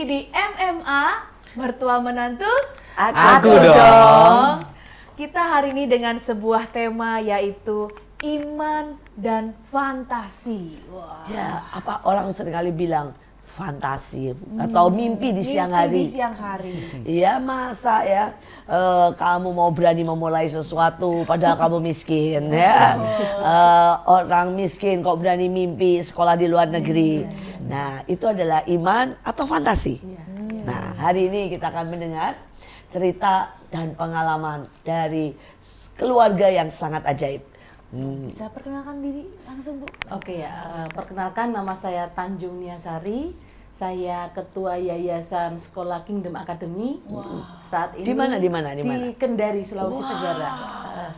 [0.00, 1.04] Lagi di MMA
[1.60, 2.48] Mertua Menantu
[2.96, 4.64] Aku dong.
[5.12, 7.92] Kita hari ini dengan sebuah tema yaitu
[8.24, 10.80] iman dan fantasi.
[10.88, 11.20] Wah.
[11.28, 13.12] Ya, apa orang sering kali bilang
[13.50, 14.30] fantasi
[14.62, 16.02] atau mimpi di siang Mimpi hari.
[16.06, 16.74] Di siang hari.
[17.02, 18.24] Iya masa ya
[18.70, 22.94] eh, kamu mau berani memulai sesuatu padahal kamu miskin ya
[23.40, 27.26] Eh, orang miskin kok berani mimpi sekolah di luar negeri.
[27.66, 29.98] Nah itu adalah iman atau fantasi.
[30.62, 32.38] Nah hari ini kita akan mendengar
[32.86, 35.34] cerita dan pengalaman dari
[35.98, 37.49] keluarga yang sangat ajaib.
[37.90, 38.30] Hmm.
[38.30, 39.86] Bisa perkenalkan diri langsung Bu?
[40.14, 43.34] Oke ya, eh, perkenalkan nama saya Tanjung Niasari.
[43.70, 46.98] Saya Ketua Yayasan Sekolah Kingdom Academy.
[47.64, 49.14] Saat ini Di mana, di mana, di mana?
[49.14, 50.50] Kendari, Sulawesi Tenggara.
[51.06, 51.12] Eh,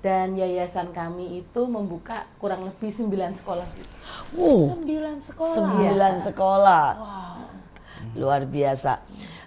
[0.00, 3.68] Dan yayasan kami itu membuka kurang lebih 9 sekolah.
[4.32, 4.72] Wow.
[4.72, 5.52] Sembilan sekolah.
[5.60, 6.86] Sembilan sekolah.
[8.16, 8.92] Luar biasa.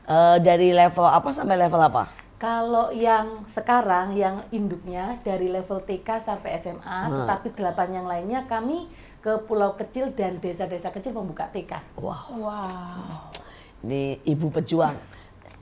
[0.06, 2.23] Eh, dari level apa sampai level apa?
[2.44, 8.92] Kalau yang sekarang yang induknya dari level TK sampai SMA, tetapi delapan yang lainnya kami
[9.24, 11.96] ke pulau kecil dan desa-desa kecil membuka TK.
[11.96, 12.44] Wow.
[12.44, 13.32] Wow.
[13.88, 14.92] Ini ibu pejuang.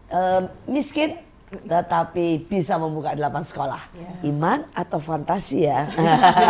[0.09, 1.21] Eh, miskin
[1.53, 3.81] tetapi bisa membuka delapan sekolah.
[4.25, 5.85] Iman atau fantasi ya?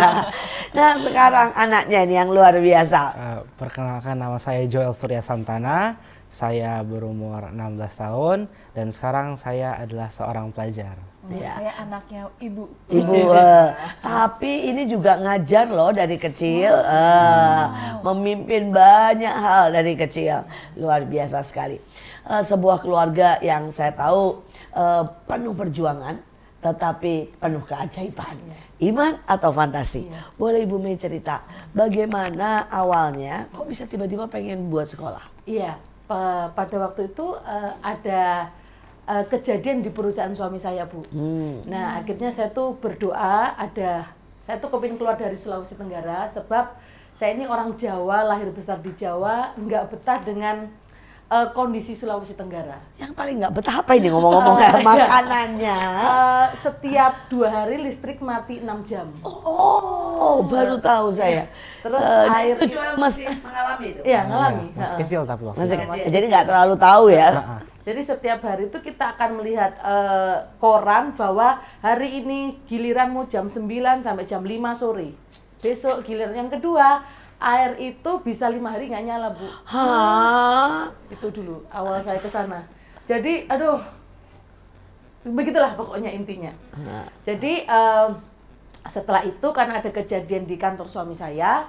[0.77, 3.01] nah sekarang anaknya ini yang luar biasa.
[3.19, 5.99] Eh, perkenalkan nama saya Joel Surya Santana.
[6.31, 10.95] Saya berumur 16 tahun dan sekarang saya adalah seorang pelajar.
[11.27, 11.53] Ya.
[11.59, 12.63] Saya anaknya Ibu.
[12.87, 17.63] Ibu, eh, tapi ini juga ngajar loh dari kecil, eh,
[18.01, 20.47] memimpin banyak hal dari kecil,
[20.79, 21.77] luar biasa sekali.
[22.25, 24.39] Eh, sebuah keluarga yang saya tahu
[24.71, 26.15] eh, penuh perjuangan,
[26.63, 28.37] tetapi penuh keajaiban.
[28.81, 30.09] Iman atau fantasi?
[30.41, 35.21] Boleh Ibu Mei cerita, bagaimana awalnya kok bisa tiba-tiba pengen buat sekolah?
[35.45, 35.77] Iya,
[36.51, 38.51] pada waktu itu eh, ada
[39.07, 41.01] eh, kejadian di perusahaan suami saya, Bu.
[41.67, 46.73] Nah, akhirnya saya tuh berdoa ada saya tuh kepingin keluar dari Sulawesi Tenggara sebab
[47.13, 50.65] saya ini orang Jawa, lahir besar di Jawa, nggak betah dengan
[51.31, 52.75] eh, kondisi Sulawesi Tenggara.
[52.95, 54.83] Yang paling nggak betah apa ini ngomong-ngomong Iya.
[54.83, 55.77] makanannya?
[55.79, 59.07] Eh, setiap dua hari listrik mati 6 jam.
[59.23, 61.47] Oh, baru tahu saya.
[61.79, 64.01] Terus Eh, air itu jual masih mengalami itu.
[64.03, 64.65] Iya, ngalami.
[64.69, 64.99] Masih Heeh.
[65.01, 67.29] kecil tapi waktu Masih kecil, jadi nggak terlalu tahu ya.
[67.81, 71.47] Jadi setiap hari itu kita akan melihat eh, koran bahwa
[71.79, 73.65] hari ini giliranmu jam 9
[74.01, 75.15] sampai jam 5 sore.
[75.57, 77.01] Besok giliran yang kedua,
[77.41, 79.45] air itu bisa lima hari nggak nyala, Bu.
[79.65, 80.93] Hah?
[81.09, 82.61] Itu dulu awal saya ke sana.
[83.09, 83.81] Jadi, aduh,
[85.25, 86.53] begitulah pokoknya intinya.
[87.25, 88.09] Jadi em,
[88.85, 91.65] setelah itu karena ada kejadian di kantor suami saya,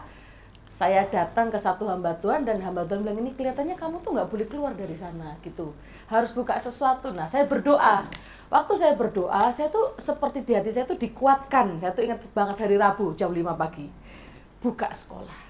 [0.73, 4.29] saya datang ke satu hamba Tuhan dan hamba Tuhan bilang ini kelihatannya kamu tuh nggak
[4.33, 5.77] boleh keluar dari sana gitu,
[6.09, 7.13] harus buka sesuatu.
[7.13, 8.09] Nah saya berdoa.
[8.53, 11.81] Waktu saya berdoa, saya tuh seperti di hati saya tuh dikuatkan.
[11.81, 13.89] Saya tuh ingat banget hari Rabu jam 5 pagi,
[14.61, 15.42] buka sekolah.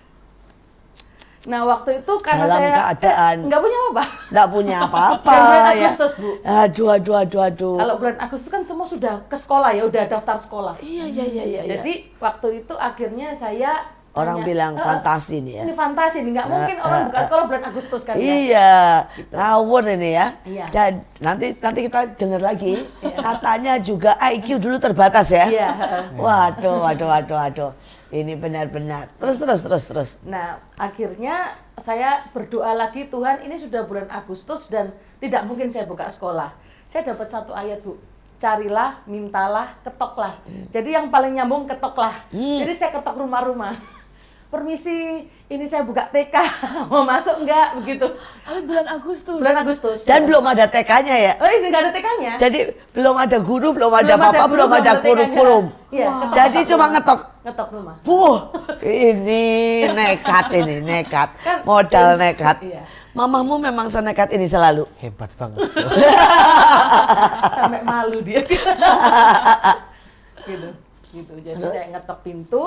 [1.43, 4.05] Nah waktu itu karena Dalam saya keadaan nggak punya apa.
[4.31, 5.71] Nggak punya apa-apa bulan ya.
[5.91, 6.31] Agustus, Bu.
[6.47, 7.77] Aduh, aduh, aduh, aduh.
[7.83, 10.75] Kalau bulan Agustus kan semua sudah ke sekolah ya, udah daftar sekolah.
[10.79, 11.63] Iya, iya, iya, iya.
[11.67, 11.73] iya.
[11.83, 13.75] Jadi waktu itu akhirnya saya
[14.13, 17.45] Orang tanya, bilang "Eh, fantasi nih ya." Ini fantasi nih, nggak mungkin orang buka sekolah
[17.49, 18.21] bulan Agustus kan ya.
[18.21, 18.75] Iya,
[19.33, 20.27] ngawur ini ya.
[20.45, 20.67] Iya.
[20.69, 20.93] Dan
[21.25, 22.77] nanti nanti kita dengar lagi.
[23.01, 25.49] Katanya juga IQ dulu terbatas ya.
[25.49, 25.69] Iya.
[26.13, 27.71] Waduh, waduh, waduh, waduh.
[28.13, 29.09] Ini benar-benar.
[29.17, 30.11] Terus, terus, terus, terus.
[30.29, 31.49] Nah, akhirnya
[31.81, 34.93] saya berdoa lagi, Tuhan ini sudah bulan Agustus dan
[35.25, 36.53] tidak mungkin saya buka sekolah.
[36.93, 37.97] Saya dapat satu ayat, Bu.
[38.37, 40.37] Carilah, mintalah, ketoklah.
[40.69, 42.27] Jadi yang paling nyambung ketoklah.
[42.29, 43.73] Jadi saya ketok rumah-rumah.
[44.53, 46.37] Permisi, ini saya buka TK.
[46.93, 47.73] Mau masuk enggak?
[47.81, 48.05] Begitu.
[48.45, 49.41] Tapi bulan Agustus.
[49.41, 50.05] Bulan Agustus.
[50.05, 51.33] Dan belum ada TK-nya ya.
[51.41, 52.33] Oh, ini nggak ada TK-nya?
[52.37, 52.59] Jadi
[52.93, 55.65] belum ada guru, belum ada Belum ada apa-apa, guru, belum ada belum ada kurikulum.
[55.89, 57.21] Iya, ketok- Jadi cuma ngetok.
[57.43, 57.97] Ngetok rumah.
[58.05, 58.37] Puh,
[58.85, 59.45] ini
[59.89, 61.29] nekat ini, nekat.
[61.49, 62.57] Kan- Modal nekat.
[62.61, 62.85] Iya.
[63.13, 64.85] Mamamu memang senekat ini selalu.
[65.01, 65.65] Hebat banget.
[67.53, 68.45] sampai malu dia
[70.43, 70.69] gitu
[71.13, 71.73] gitu jadi Terus?
[71.77, 72.63] saya ngetok pintu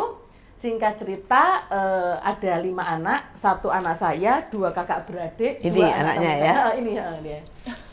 [0.66, 3.30] singkat cerita eh, ada lima anak.
[3.38, 6.54] Satu anak saya dua kakak beradik Ini dua anak anaknya teman ya?
[6.58, 6.72] saya.
[6.82, 7.40] ini eh, dia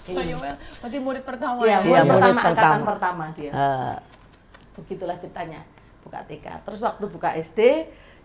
[0.03, 1.79] Pak Yoel, berarti murid pertama Iya, ya?
[1.79, 2.85] Murid murid pertama, angkatan pertama.
[2.91, 3.51] pertama dia.
[3.53, 3.95] Eh,
[4.73, 5.61] begitulah ceritanya
[6.03, 7.61] buka TK terus waktu buka SD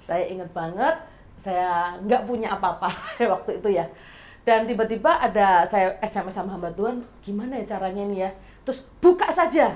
[0.01, 0.95] saya ingat banget
[1.37, 2.89] saya nggak punya apa-apa
[3.37, 3.85] waktu itu ya.
[4.47, 8.31] Dan tiba-tiba ada saya SMS sama hamba Tuhan gimana ya caranya nih ya?
[8.63, 9.75] Terus buka saja.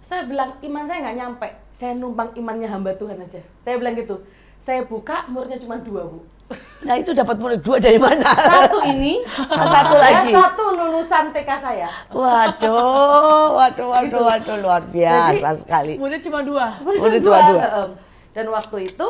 [0.00, 4.24] Saya bilang iman saya nggak nyampe saya numpang imannya hamba Tuhan aja saya bilang gitu
[4.56, 6.24] saya buka muridnya cuma dua bu
[6.86, 8.22] Nah itu dapat murid dua dari mana?
[8.22, 9.18] Satu ini,
[9.66, 10.30] Satu ya, lagi.
[10.30, 11.90] satu lulusan TK saya.
[12.14, 15.98] Waduh, waduh, waduh, waduh, luar biasa sekali.
[15.98, 16.70] Murid cuma dua.
[16.86, 17.64] Murid cuma dua.
[17.66, 17.90] Em,
[18.30, 19.06] Dan waktu itu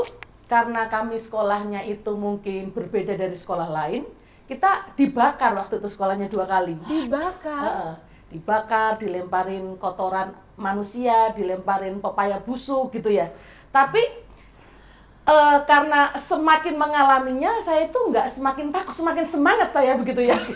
[0.48, 4.08] karena kami sekolahnya itu mungkin berbeda dari sekolah lain,
[4.48, 6.80] kita dibakar waktu itu sekolahnya dua kali.
[6.88, 7.60] Dibakar.
[7.68, 7.92] Heeh.
[8.30, 13.30] Dibakar, dilemparin kotoran manusia, dilemparin pepaya busuk gitu ya.
[13.70, 14.25] Tapi
[15.26, 20.38] eh, karena semakin mengalaminya, saya itu nggak semakin takut, semakin semangat saya begitu ya.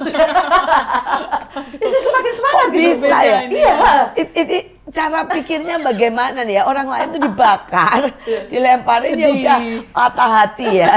[1.81, 2.83] Itu semakin semangat Kok gitu.
[2.95, 3.39] bisa ya?
[3.43, 3.55] ini.
[3.59, 3.77] Iya.
[4.15, 4.59] It- Ini
[4.91, 6.63] cara pikirnya bagaimana nih ya?
[6.67, 8.01] Orang lain tuh dibakar,
[8.47, 9.59] dilemparin ya udah
[9.91, 10.91] patah hati ya.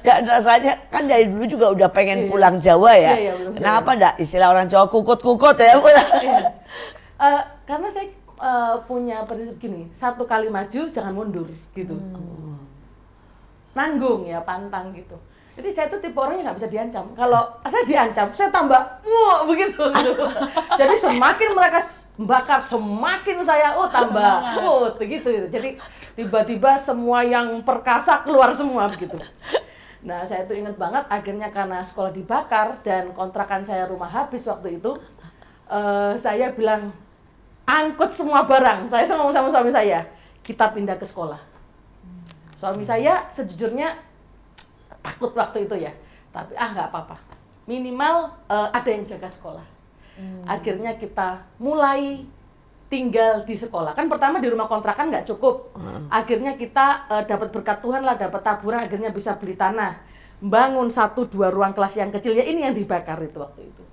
[0.00, 3.14] Dan rasanya kan dari dulu juga udah pengen pulang Jawa ya.
[3.16, 6.08] Iya, iya, Kenapa enggak istilah orang Jawa kukut-kukut ya pulang?
[6.18, 6.40] Iya.
[7.18, 8.06] Eh, karena saya
[8.38, 11.98] eh, punya prinsip gini, satu kali maju jangan mundur gitu.
[13.78, 15.14] Nanggung ya, pantang gitu.
[15.58, 17.04] Jadi saya tuh tipe orang yang nggak bisa diancam.
[17.18, 19.82] Kalau saya diancam, saya tambah wah begitu.
[19.90, 20.26] gitu.
[20.80, 21.82] Jadi semakin mereka
[22.14, 25.26] bakar, semakin saya oh tambah oh begitu.
[25.34, 25.46] gitu.
[25.50, 25.74] Jadi
[26.14, 29.18] tiba-tiba semua yang perkasa keluar semua begitu.
[29.98, 34.78] Nah, saya tuh ingat banget akhirnya karena sekolah dibakar dan kontrakan saya rumah habis waktu
[34.78, 34.94] itu,
[35.66, 36.94] eh, saya bilang
[37.66, 38.86] angkut semua barang.
[38.86, 40.06] Saya ngomong sama suami saya,
[40.46, 41.42] kita pindah ke sekolah.
[42.58, 43.94] Suami saya sejujurnya
[44.98, 45.94] takut waktu itu ya,
[46.34, 47.16] tapi ah nggak apa-apa.
[47.70, 49.66] Minimal eh, ada yang jaga sekolah.
[50.50, 52.26] Akhirnya kita mulai
[52.90, 53.94] tinggal di sekolah.
[53.94, 55.70] Kan pertama di rumah kontrakan nggak cukup.
[56.10, 60.02] Akhirnya kita eh, dapat berkat Tuhan lah, dapat taburan, akhirnya bisa beli tanah.
[60.42, 63.84] Bangun satu dua ruang kelas yang kecil ya ini yang dibakar itu waktu itu.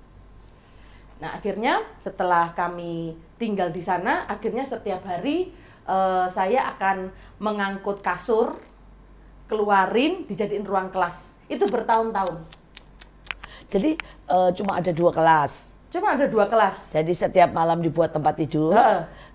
[1.22, 5.54] Nah akhirnya setelah kami tinggal di sana, akhirnya setiap hari
[5.86, 8.58] eh, saya akan mengangkut kasur,
[9.46, 11.38] keluarin, dijadiin ruang kelas.
[11.46, 12.42] Itu bertahun-tahun.
[13.70, 13.98] Jadi
[14.30, 15.78] eh, cuma ada dua kelas.
[15.86, 16.92] Cuma ada dua kelas.
[16.92, 18.74] Jadi setiap malam dibuat tempat tidur.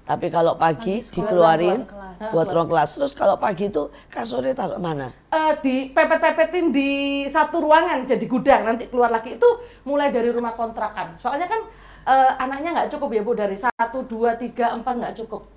[0.02, 2.32] Tapi kalau pagi dikeluarin ruang kelas.
[2.36, 2.90] buat ruang kelas.
[3.00, 5.10] Terus kalau pagi itu kasurnya taruh mana?
[5.32, 9.50] Eh, di pepet-pepetin di satu ruangan jadi gudang nanti keluar lagi itu
[9.88, 11.62] mulai dari rumah kontrakan soalnya kan
[12.08, 15.48] eh, anaknya nggak cukup ya bu dari satu dua tiga empat nggak cukup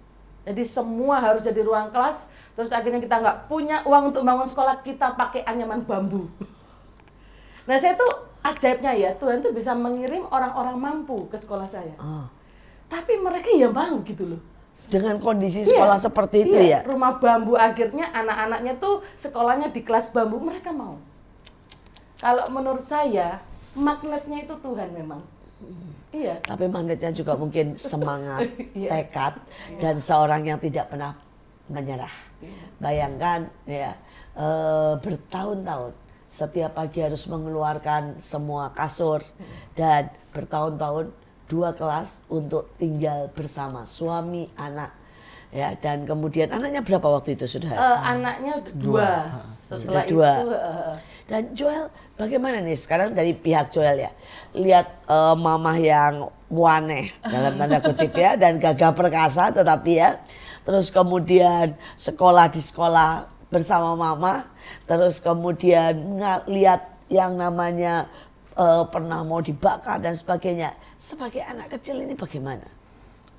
[0.44, 4.84] jadi semua harus jadi ruang kelas terus akhirnya kita nggak punya uang untuk bangun sekolah
[4.84, 6.28] kita pakai anyaman bambu
[7.68, 12.28] nah saya tuh ajaibnya ya Tuhan tuh bisa mengirim orang-orang mampu ke sekolah saya Oh.
[12.92, 14.40] tapi mereka ya mau gitu loh
[14.84, 16.90] Dengan kondisi sekolah Iya, seperti itu iya, ya.
[16.90, 20.98] Rumah bambu akhirnya anak-anaknya tuh sekolahnya di kelas bambu mereka mau.
[22.18, 23.38] Kalau menurut saya
[23.78, 25.22] magnetnya itu Tuhan memang.
[26.14, 26.38] Iya.
[26.46, 28.46] Tapi magnetnya juga mungkin semangat,
[28.78, 28.88] Iya.
[29.02, 29.34] tekad,
[29.82, 31.18] dan seorang yang tidak pernah
[31.66, 32.14] menyerah.
[32.78, 33.96] Bayangkan ya
[34.36, 35.92] eh, bertahun-tahun
[36.28, 39.22] setiap pagi harus mengeluarkan semua kasur
[39.74, 41.14] dan bertahun-tahun
[41.46, 44.90] dua kelas untuk tinggal bersama suami anak
[45.54, 49.10] ya dan kemudian anaknya berapa waktu itu sudah Eh, anaknya dua.
[49.62, 50.30] Sudah Setelah dua.
[50.34, 51.86] itu eh, Dan Joel,
[52.18, 54.10] bagaimana nih sekarang dari pihak Joel ya?
[54.52, 56.14] Lihat eh, mamah yang
[56.50, 60.18] waneh dalam tanda kutip ya dan gagah perkasa tetapi ya.
[60.66, 64.50] Terus kemudian sekolah di sekolah bersama mama,
[64.90, 66.18] terus kemudian
[66.50, 68.10] lihat yang namanya
[68.58, 70.74] eh, pernah mau dibakar dan sebagainya.
[70.98, 72.66] Sebagai anak kecil ini bagaimana?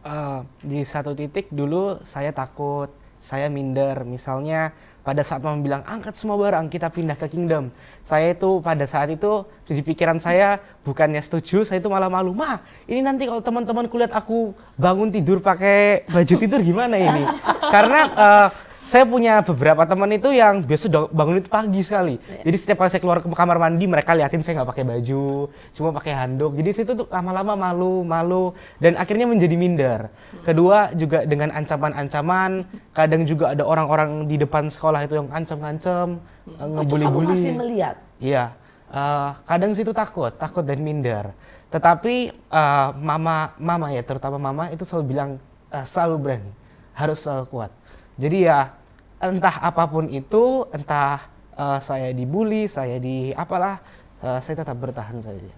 [0.06, 4.06] Eh, di satu titik dulu saya takut, saya minder.
[4.06, 4.70] Misalnya
[5.02, 7.74] pada saat mama bilang angkat semua barang kita pindah ke kingdom,
[8.06, 12.38] saya itu pada saat itu di pikiran saya bukannya setuju, saya itu malah malu.
[12.38, 17.26] Ma, ini nanti kalau teman-teman kulihat aku bangun tidur pakai baju tidur gimana ini?
[17.74, 18.48] Karena eh,
[18.86, 22.22] saya punya beberapa teman itu yang biasa bangun itu pagi sekali.
[22.22, 25.90] Jadi setiap kali saya keluar ke kamar mandi mereka liatin saya nggak pakai baju, cuma
[25.90, 26.54] pakai handuk.
[26.54, 30.00] Jadi situ tuh lama-lama malu, malu dan akhirnya menjadi minder.
[30.46, 32.62] Kedua juga dengan ancaman-ancaman,
[32.94, 37.34] kadang juga ada orang-orang di depan sekolah itu yang ancam-ancam, Oh, eh, kamu ngebully-bully.
[37.34, 37.96] masih melihat?
[38.22, 38.54] Iya,
[38.94, 41.34] eh, kadang situ takut, takut dan minder.
[41.74, 45.30] Tetapi eh, mama, mama ya terutama mama itu selalu bilang
[45.74, 46.52] eh, selalu berani,
[46.94, 47.72] harus selalu kuat.
[48.16, 48.72] Jadi ya
[49.20, 53.80] entah apa pun itu, entah eh, saya dibully, saya di apalah,
[54.24, 55.54] eh, saya tetap bertahan saja.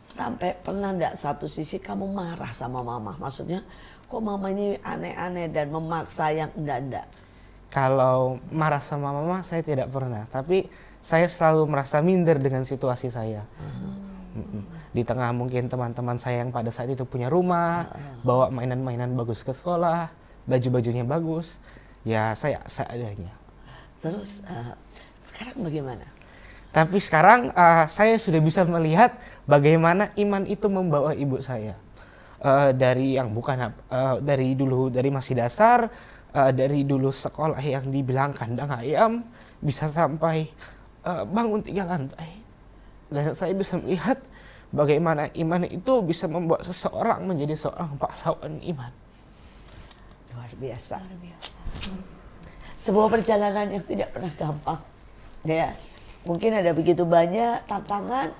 [0.00, 3.20] Sampai pernah enggak satu sisi kamu marah sama mama?
[3.20, 3.60] Maksudnya
[4.08, 7.04] kok mama ini aneh-aneh dan memaksa yang enggak-enggak?
[7.70, 10.66] Kalau marah sama mama saya tidak pernah, tapi
[11.04, 13.44] saya selalu merasa minder dengan situasi saya.
[14.34, 14.62] Mm-mm.
[14.90, 17.86] Di tengah mungkin teman-teman saya yang pada saat itu punya rumah,
[18.26, 20.10] bawa mainan-mainan bagus ke sekolah,
[20.50, 21.62] baju-bajunya bagus,
[22.02, 23.30] ya saya seadanya.
[24.02, 24.74] Terus eh,
[25.20, 26.08] Sekarang bagaimana?
[26.72, 31.76] Tapi sekarang uh, saya sudah bisa melihat bagaimana iman itu membawa ibu saya.
[32.40, 35.92] Uh, dari yang bukan uh, dari dulu dari masih dasar,
[36.32, 39.20] uh, dari dulu sekolah yang dibilang kandang ayam
[39.60, 40.48] bisa sampai
[41.04, 42.40] uh, bangun tiga lantai.
[43.12, 44.16] Dan saya bisa melihat
[44.72, 48.92] bagaimana iman itu bisa membuat seseorang menjadi seorang pahlawan iman.
[50.40, 50.96] Luar biasa.
[52.80, 54.80] Sebuah perjalanan yang tidak pernah gampang.
[55.44, 55.76] Ya,
[56.24, 58.32] mungkin ada begitu banyak tantangan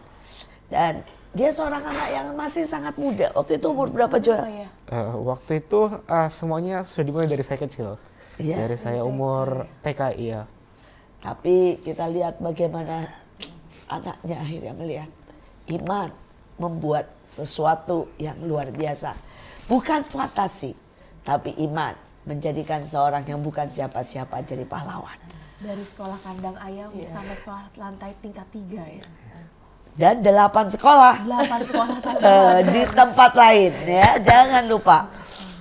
[0.72, 1.04] dan
[1.36, 3.28] dia seorang anak yang masih sangat muda.
[3.36, 4.48] Waktu itu umur berapa Joel?
[4.48, 4.68] Oh, ya.
[4.88, 8.00] Uh, waktu itu uh, semuanya sudah dimulai dari saya kecil.
[8.40, 8.64] Iya.
[8.64, 10.48] Dari saya umur TK iya.
[11.20, 13.12] Tapi kita lihat bagaimana
[13.92, 15.10] anaknya akhirnya melihat
[15.76, 16.08] iman
[16.56, 19.12] membuat sesuatu yang luar biasa.
[19.68, 20.72] Bukan fantasi,
[21.24, 25.16] tapi iman menjadikan seorang yang bukan siapa-siapa jadi pahlawan.
[25.60, 29.04] Dari sekolah kandang ayam sampai sekolah lantai tingkat tiga ya.
[29.90, 31.96] Dan delapan sekolah Delapan sekolah
[32.30, 34.98] eh, di tempat lain ya, jangan lupa.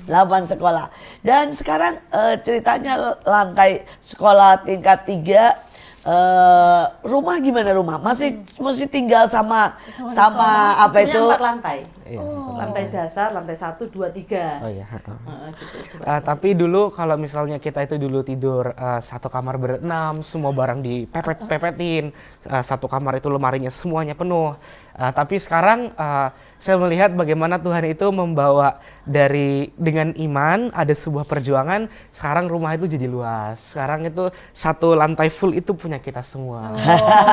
[0.07, 0.85] Delapan sekolah.
[1.19, 5.57] Dan sekarang eh, ceritanya lantai sekolah tingkat tiga
[6.05, 7.97] eh, rumah gimana rumah?
[7.99, 9.75] Masih masih tinggal sama
[10.07, 11.23] sama apa Sebenarnya itu?
[11.27, 11.77] empat lantai.
[12.09, 12.21] Iya.
[12.59, 14.59] Lantai dasar, lantai satu, dua, tiga.
[14.63, 14.85] Oh iya.
[14.87, 15.19] heeh.
[15.27, 15.77] Heeh, gitu.
[15.95, 16.03] Coba.
[16.09, 20.79] Uh, tapi dulu kalau misalnya kita itu dulu tidur uh, satu kamar berenam, semua barang
[20.81, 22.11] dipepet-pepetin,
[22.49, 24.57] uh, satu kamar itu lemarinya semuanya penuh.
[24.99, 26.27] Uh, tapi sekarang uh,
[26.59, 31.87] saya melihat bagaimana Tuhan itu membawa dari dengan iman ada sebuah perjuangan.
[32.11, 33.71] Sekarang rumah itu jadi luas.
[33.71, 36.75] Sekarang itu satu lantai full itu punya kita semua.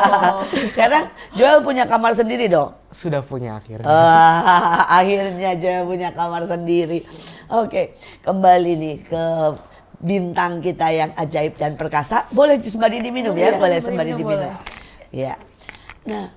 [0.75, 2.71] Sekarang Joel punya kamar sendiri dong.
[2.95, 3.91] Sudah punya akhirnya.
[3.91, 7.03] Wah, akhirnya Joel punya kamar sendiri.
[7.51, 9.25] Oke, kembali nih ke
[9.99, 12.31] bintang kita yang ajaib dan perkasa.
[12.31, 14.55] Boleh sembari diminum ya, Iya, boleh sembari sembari minum, diminum.
[15.11, 15.35] Ya.
[16.07, 16.31] Nah,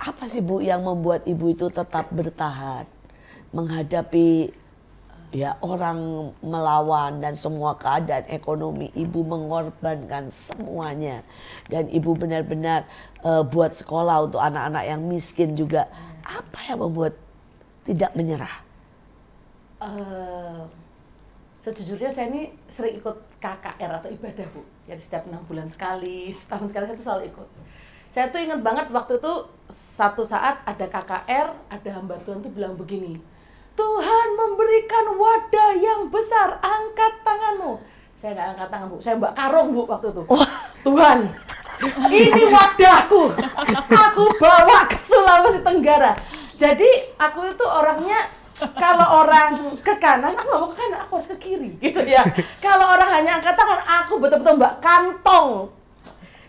[0.00, 2.88] apa sih Bu yang membuat Ibu itu tetap bertahan?
[3.52, 4.48] Menghadapi
[5.30, 11.20] ya orang melawan dan semua keadaan ekonomi ibu mengorbankan semuanya.
[11.68, 12.88] Dan ibu benar-benar
[13.22, 15.86] eh, buat sekolah untuk anak-anak yang miskin juga.
[16.24, 17.14] Apa yang membuat
[17.84, 18.56] tidak menyerah?
[19.84, 20.60] Eh,
[21.60, 24.64] sejujurnya saya ini sering ikut KKR atau ibadah bu.
[24.88, 27.48] Jadi setiap enam bulan sekali setahun sekali saya tuh selalu ikut
[28.10, 29.32] saya tuh ingat banget waktu itu
[29.70, 33.22] satu saat ada KKR ada hamba Tuhan tuh bilang begini
[33.80, 37.80] Tuhan memberikan wadah yang besar angkat tanganmu.
[38.20, 38.96] Saya nggak angkat tangan bu.
[39.00, 40.22] Saya mbak karung bu waktu itu.
[40.84, 41.18] Tuhan
[42.12, 43.32] ini wadahku.
[43.88, 46.12] Aku bawa ke Sulawesi Tenggara.
[46.60, 48.28] Jadi aku itu orangnya
[48.76, 52.20] kalau orang ke kanan aku nggak mau ke kanan aku harus ke kiri gitu ya.
[52.60, 55.72] Kalau orang hanya angkat tangan aku betul-betul mbak kantong.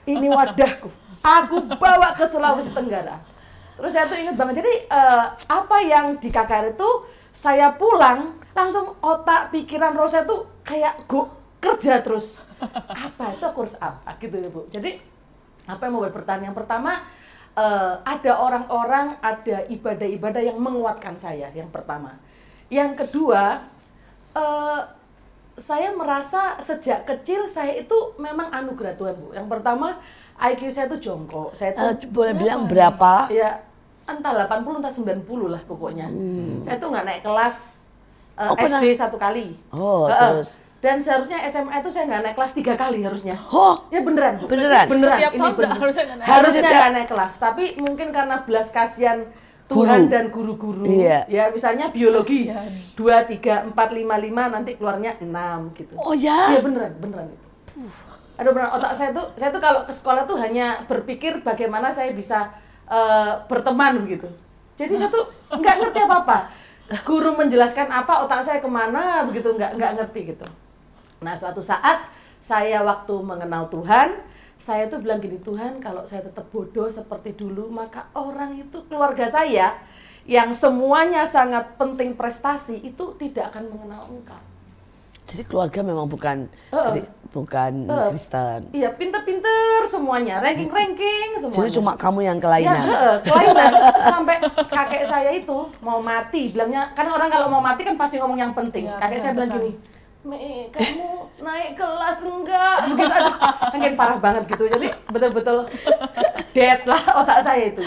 [0.03, 3.21] Ini wadahku aku bawa ke Sulawesi Tenggara.
[3.77, 4.61] Terus saya tuh ingat banget.
[4.61, 6.89] Jadi eh, apa yang di KKR itu
[7.31, 12.41] saya pulang langsung otak pikiran roh saya tuh kayak go kerja terus.
[12.89, 14.17] Apa itu aku harus apa?
[14.17, 14.67] Gitu ya bu.
[14.69, 15.01] Jadi
[15.69, 17.05] apa yang membuat pertanyaan yang pertama
[17.57, 22.17] eh, ada orang-orang ada ibadah-ibadah yang menguatkan saya yang pertama.
[22.69, 23.65] Yang kedua
[24.35, 24.81] eh,
[25.61, 29.33] saya merasa sejak kecil saya itu memang anugerah Tuhan bu.
[29.33, 30.01] Yang pertama
[30.43, 33.62] IQ saya itu jongkok saya Eh, itu boleh bilang berapa ya
[34.03, 36.07] entah 80 entah 90 lah pokoknya
[36.62, 37.57] saya tuh nggak naik kelas
[38.36, 38.79] eh, Oh, pernah?
[38.79, 40.33] SD satu kali Oh, Heeh.
[40.33, 40.50] terus?
[40.81, 44.41] dan seharusnya SMA itu saya nggak naik kelas tiga kali harusnya Oh, Ya beneran.
[44.43, 44.89] Beneran?
[44.89, 45.17] Beneran.
[45.19, 45.77] Tiap ini tahun bener.
[45.77, 46.27] harusnya nggak naik.
[46.27, 49.19] Harusnya nggak naik kelas, tapi mungkin karena belas kasihan
[49.69, 49.88] Guru.
[49.88, 50.83] Tuhan dan guru-guru.
[50.83, 51.24] Iya.
[51.29, 52.50] Ya misalnya biologi
[52.91, 55.93] dua tiga empat lima lima nanti keluarnya enam gitu.
[55.95, 56.51] oh ya.
[56.51, 57.48] Iya beneran, beneran itu.
[58.41, 62.10] Aduh beneran otak saya tuh, saya tuh kalau ke sekolah tuh hanya berpikir bagaimana saya
[62.10, 62.50] bisa
[62.89, 64.25] eh, berteman begitu.
[64.81, 66.38] Jadi saya tuh nggak ngerti apa-apa.
[67.05, 70.48] Guru menjelaskan apa, otak saya ke mana begitu, nggak nggak ngerti gitu.
[71.21, 72.10] Nah suatu saat
[72.41, 74.17] saya waktu mengenal Tuhan,
[74.57, 79.29] saya tuh bilang gini Tuhan kalau saya tetap bodoh seperti dulu maka orang itu keluarga
[79.29, 79.77] saya
[80.25, 84.41] yang semuanya sangat penting prestasi itu tidak akan mengenal Engkau.
[85.29, 86.93] Jadi keluarga memang bukan Heeh.
[86.93, 88.09] kri- bukan Heeh.
[88.11, 88.59] Kristen.
[88.75, 91.57] Iya, pinter-pinter semuanya, ranking-ranking semuanya.
[91.63, 92.85] Jadi cuma kamu yang ya, kelainan.
[92.91, 93.71] heeh, kelainan.
[94.03, 94.35] sampai
[94.67, 98.51] kakek saya itu mau mati, bilangnya kan orang kalau mau mati kan pasti ngomong yang
[98.51, 98.91] penting.
[98.91, 99.71] Iya, kakek saya bilang gini,
[100.21, 102.77] Me, kamu naik kelas enggak?
[102.93, 103.35] Begitu aduh,
[103.73, 104.63] makin parah banget gitu.
[104.69, 105.57] Jadi betul-betul
[106.53, 107.81] dead lah otak saya itu.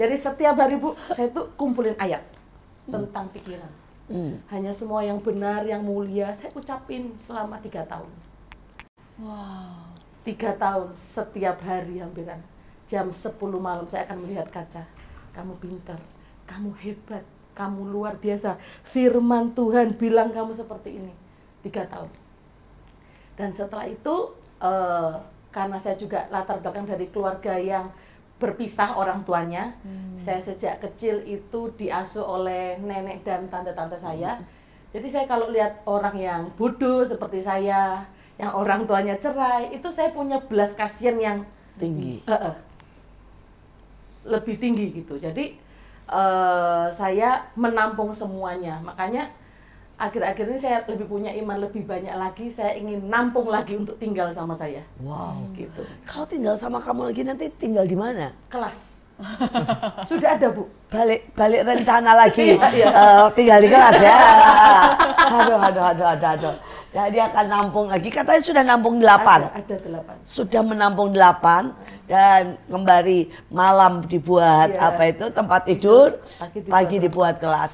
[0.00, 2.24] Jadi setiap hari Bu, saya tuh kumpulin ayat
[2.88, 3.68] tentang pikiran.
[4.08, 4.40] Hmm.
[4.48, 8.08] Hanya semua yang benar, yang mulia, saya ucapin selama tiga tahun.
[9.20, 9.92] Wow.
[10.24, 12.40] tiga tahun setiap hari hampiran
[12.88, 14.84] jam 10 malam saya akan melihat kaca.
[15.36, 16.00] Kamu pintar
[16.50, 17.24] kamu hebat
[17.54, 18.56] kamu luar biasa.
[18.82, 21.12] Firman Tuhan bilang kamu seperti ini.
[21.60, 22.08] Tiga tahun.
[23.36, 25.14] Dan setelah itu eh,
[25.52, 27.92] karena saya juga latar belakang dari keluarga yang
[28.40, 29.76] berpisah orang tuanya
[30.16, 34.40] saya sejak kecil itu diasuh oleh nenek dan tante-tante saya.
[34.96, 38.08] Jadi saya kalau lihat orang yang bodoh seperti saya
[38.40, 41.38] yang orang tuanya cerai itu saya punya belas kasihan yang
[41.76, 42.20] Tinggi.
[42.28, 42.56] Eh, eh.
[44.28, 45.16] lebih tinggi gitu.
[45.16, 45.56] Jadi
[46.08, 48.80] eh, saya menampung semuanya.
[48.84, 49.32] Makanya
[49.96, 52.52] akhir-akhir ini saya lebih punya iman lebih banyak lagi.
[52.52, 54.84] Saya ingin nampung lagi untuk tinggal sama saya.
[55.00, 55.40] Wow.
[55.56, 55.84] Gitu.
[56.04, 58.32] Kalau tinggal sama kamu lagi nanti tinggal di mana?
[58.52, 58.99] Kelas.
[60.08, 60.64] Sudah ada bu.
[60.90, 62.56] Balik balik rencana lagi.
[62.90, 64.16] Eh, tinggal di kelas ya.
[65.30, 66.54] Aduh, aduh, aduh, aduh, aduh.
[66.90, 68.10] Jadi akan nampung lagi.
[68.10, 69.46] Katanya sudah nampung delapan.
[69.46, 70.14] Ada, ada delapan.
[70.26, 71.70] Sudah menampung delapan
[72.10, 74.90] dan kembali malam dibuat Iya.
[74.90, 77.72] apa itu tempat tidur, Pagi dibuat pagi dibuat kelas.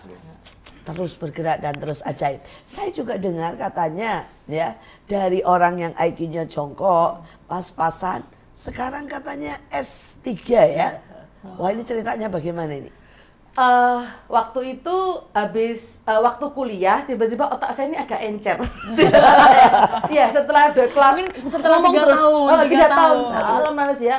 [0.86, 2.44] Terus bergerak dan terus ajaib.
[2.62, 4.76] Saya juga dengar katanya ya
[5.08, 8.22] dari orang yang IQ-nya jongkok, pas-pasan,
[8.52, 10.30] sekarang katanya S3
[10.70, 11.00] ya.
[11.54, 12.90] Wah ini ceritanya bagaimana ini?
[13.56, 14.96] Eh, waktu itu
[15.32, 18.58] habis eh, waktu kuliah tiba-tiba otak saya ini agak encer.
[20.12, 22.20] Iya setelah Mungkin setelah ngomong tiga terus.
[22.20, 23.24] tahun, Oh, tiga tahun.
[23.32, 23.58] tahun.
[23.64, 24.16] Alam nangis ya.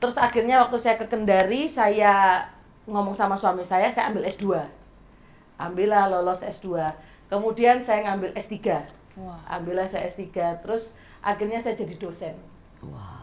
[0.00, 2.42] Terus akhirnya waktu saya ke Kendari saya
[2.88, 4.58] ngomong sama suami saya saya ambil S2.
[5.54, 6.80] Ambillah lolos S2.
[7.28, 8.58] Kemudian saya ngambil S3.
[9.46, 10.32] Ambillah saya S3.
[10.64, 12.32] Terus akhirnya saya jadi dosen
[12.80, 13.19] Wah,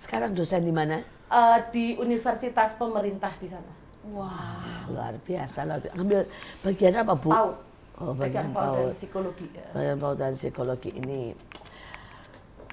[0.00, 0.96] sekarang dosen di mana?
[1.28, 3.68] Eh, di universitas pemerintah di sana.
[4.16, 4.32] Wah.
[4.32, 5.96] Ah, luar biasa, luar biasa.
[6.00, 6.20] Ambil
[6.64, 7.28] bagian apa bu?
[7.28, 7.56] PAUD.
[8.00, 9.46] Oh, Pegang bagian PAUD dan psikologi.
[9.52, 9.66] ya.
[9.76, 11.20] Bagian PAUD dan psikologi ini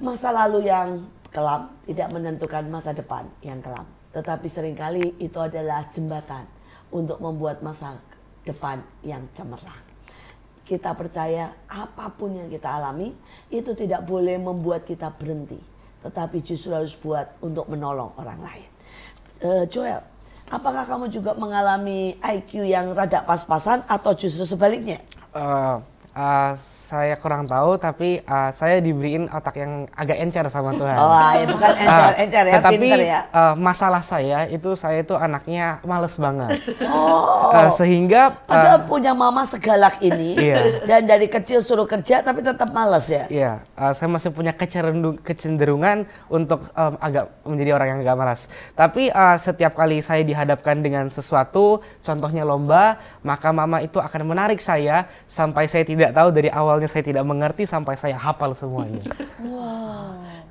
[0.00, 3.84] masa lalu yang kelam tidak menentukan masa depan yang kelam.
[4.16, 6.48] Tetapi sering kali itu adalah jembatan
[6.88, 8.00] untuk membuat masa
[8.48, 9.84] depan yang cemerlang.
[10.64, 13.12] Kita percaya apa pun yang kita alami
[13.52, 15.60] itu tidak boleh membuat kita berhenti,
[16.02, 18.68] tetapi justru harus buat untuk menolong orang lain.
[19.38, 20.02] Eh, Joel,
[20.50, 24.98] apakah kamu juga mengalami IQ yang rada pas-pasan atau justru sebaliknya?
[25.34, 25.76] Eh,
[26.14, 26.52] eh,
[26.88, 30.96] saya kurang tahu, tapi eh, saya diberiin otak yang agak encer sama Tuhan.
[30.96, 33.20] Oh, ya bukan encer, Ah, encer ya, tetapi pinter ya.
[33.28, 36.56] eh, masalah saya itu saya itu anaknya males banget.
[36.82, 40.84] Oh, Eh, sehingga eh, padahal punya mama segalak ini Iya.
[40.84, 43.28] dan dari kecil suruh kerja tapi tetap males ya.
[43.28, 48.40] Iya, eh, saya masih punya kecenderung- kecenderungan untuk em, agak menjadi orang yang agak malas.
[48.72, 54.56] Tapi eh, setiap kali saya dihadapkan dengan sesuatu, contohnya lomba, maka mama itu akan menarik
[54.58, 56.48] saya sampai saya tidak tahu dari
[56.78, 59.02] awalnya saya tidak mengerti sampai saya hafal semuanya.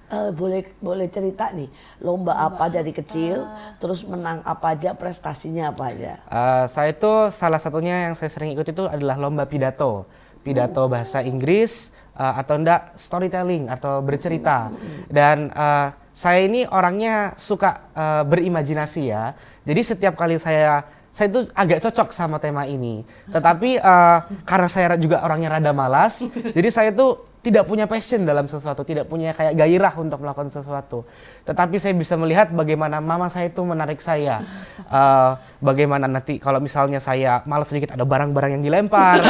[0.08, 1.68] Eh, boleh boleh cerita nih
[2.00, 3.44] lomba apa dari kecil,
[3.76, 6.24] terus menang apa aja, prestasinya apa aja.
[6.32, 10.08] Eh, saya itu salah satunya yang saya sering ikut itu adalah lomba pidato,
[10.48, 14.72] pidato bahasa Inggris eh, atau enggak storytelling atau bercerita.
[15.12, 19.36] Dan eh, saya ini orangnya suka eh, berimajinasi ya.
[19.68, 23.01] Jadi setiap kali saya saya itu agak cocok sama tema ini.
[23.34, 26.21] Tetapi eh, karena saya juga orangnya rada malas,
[26.56, 31.08] jadi saya tuh tidak punya passion dalam sesuatu, tidak punya kayak gairah untuk melakukan sesuatu.
[31.47, 34.43] Tetapi saya bisa melihat bagaimana mama saya itu menarik saya.
[34.84, 35.32] Eh,
[35.63, 39.23] bagaimana nanti kalau misalnya saya malas sedikit ada barang-barang yang dilempar.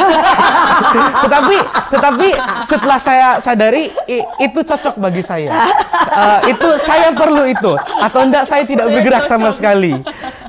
[1.24, 1.56] tetapi
[1.94, 2.28] tetapi
[2.66, 5.54] setelah saya sadari i- itu cocok bagi saya.
[6.10, 7.72] Eh, itu saya perlu itu
[8.02, 9.94] atau enggak saya tidak bergerak sama sekali.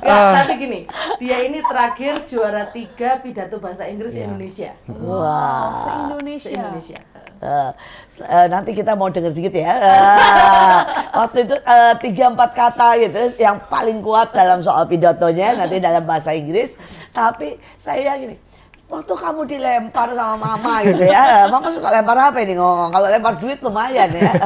[0.00, 0.80] Ya, Eh, tapi gini,
[1.18, 4.24] dia ini terakhir juara tiga pidato bahasa Inggris Iya.
[4.24, 4.70] Indonesia.
[4.88, 5.68] Wah.
[5.76, 6.48] Se-Indonesia.
[6.50, 6.98] Se-Indonesia.
[7.40, 7.70] Eh,
[8.22, 9.72] eh, nanti kita mau denger dikit ya.
[9.72, 10.80] Eh,
[11.20, 16.04] waktu itu eh, tiga empat kata gitu yang paling kuat dalam soal pidatonya nanti dalam
[16.04, 16.76] bahasa Inggris.
[17.10, 18.36] Tapi saya gini,
[18.86, 22.88] waktu kamu dilempar sama mama gitu ya, mama suka lempar apa ini ngomong?
[22.90, 24.32] Kalau lempar duit lumayan ya.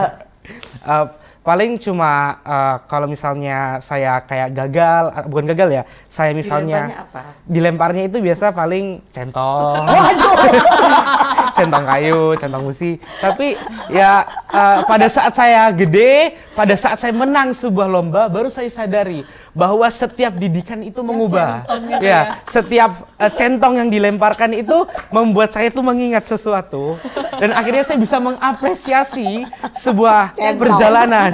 [0.84, 1.06] Eh,
[1.44, 7.04] paling cuma eh, kalau misalnya saya kayak gagal, eh, bukan gagal ya, saya misalnya Dilemparnya
[7.04, 7.20] apa?
[7.44, 9.84] dilemparnya itu biasa paling centong,
[11.54, 11.60] Waduh.
[11.62, 12.92] centong kayu, centong besi.
[13.16, 13.54] Tapi
[13.88, 19.22] ya eh, pada saat saya gede, pada saat saya menang sebuah lomba, baru saya sadari
[19.50, 21.62] bahwa setiap didikan itu mengubah.
[21.62, 22.20] centong gitu Ya, ya.
[22.44, 26.98] setiap eh, centong yang dilemparkan itu membuat saya itu mengingat sesuatu
[27.38, 30.58] dan akhirnya saya bisa mengapresiasi sebuah Centong.
[30.58, 31.32] perjalanan.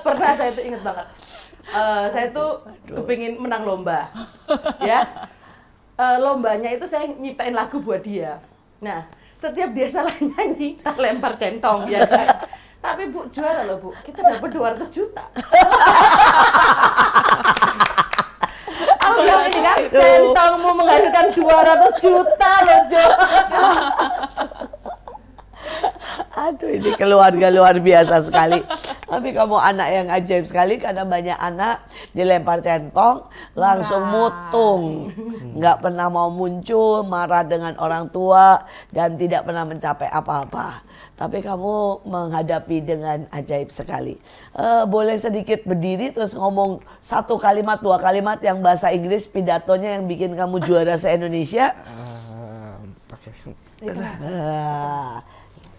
[0.00, 1.06] Pernah saya tuh inget banget.
[1.66, 2.50] Eh, saya tuh
[2.86, 4.08] kepingin menang lomba,
[4.80, 5.28] ya.
[5.94, 8.38] Eh, lombanya itu saya nyiptain lagu buat dia.
[8.78, 9.08] Nah,
[9.46, 12.26] setiap dia salah nyanyi, tak lempar centong, ya kan.
[12.82, 15.24] Tapi Bu juara loh Bu, kita dapat 200 juta.
[19.06, 23.06] Aku bilang ini kan, centongmu menghasilkan 200 juta loh Jo.
[26.46, 28.60] Aduh ini keluarga luar biasa sekali.
[29.06, 35.10] Tapi kamu anak yang ajaib sekali karena banyak anak dilempar centong langsung mutung.
[35.56, 40.82] Nggak pernah mau muncul, marah dengan orang tua dan tidak pernah mencapai apa-apa.
[41.16, 44.20] Tapi kamu menghadapi dengan ajaib sekali.
[44.52, 50.04] Eh, boleh sedikit berdiri terus ngomong satu kalimat, dua kalimat yang bahasa Inggris pidatonya yang
[50.04, 51.72] bikin kamu juara se-Indonesia.
[53.08, 53.30] Oke.
[53.80, 55.20] Di tengah.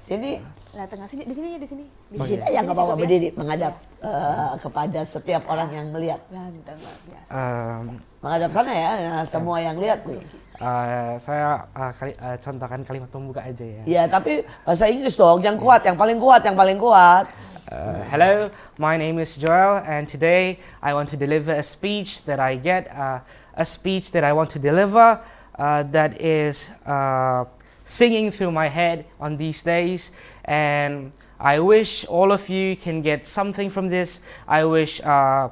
[0.08, 0.40] Sini
[0.78, 1.86] Nah, tengah sini, di sini, di sini.
[2.08, 3.02] di Di sini sini aja nggak apa-apa cukup ya.
[3.02, 6.22] berdiri menghadap eh, kepada setiap orang yang melihat.
[6.30, 7.30] Ganteng biasa.
[7.34, 7.86] Ehm,
[8.22, 10.22] Menghadap sana ya, ya, semua yang lihat nih.
[10.58, 13.84] eh, saya eh, kali- eh, contohkan kalimat pembuka aja ya.
[13.90, 17.26] Ya tapi bahasa Inggris dong, yang kuat, yang paling kuat, yang paling kuat.
[17.68, 18.48] Uh, hello,
[18.80, 22.88] my name is Joel, and today I want to deliver a speech that I get,
[22.94, 23.20] uh,
[23.58, 25.20] a speech that I want to deliver
[25.58, 27.44] uh, that is uh,
[27.88, 30.12] singing through my head on these days.
[30.44, 34.20] And I wish all of you can get something from this.
[34.48, 35.50] I wish uh,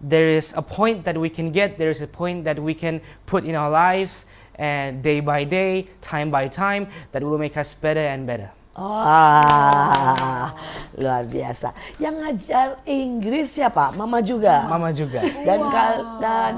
[0.00, 3.04] there is a point that we can get, there is a point that we can
[3.28, 4.24] put in our lives,
[4.56, 8.50] and day by day, time by time, that will make us better and better.
[8.80, 10.48] Wah,
[10.96, 11.74] luar biasa.
[12.00, 13.92] Yang ngajar Inggris siapa?
[13.92, 14.64] Mama juga.
[14.68, 15.20] Mama juga.
[15.20, 16.52] Dan kal- dan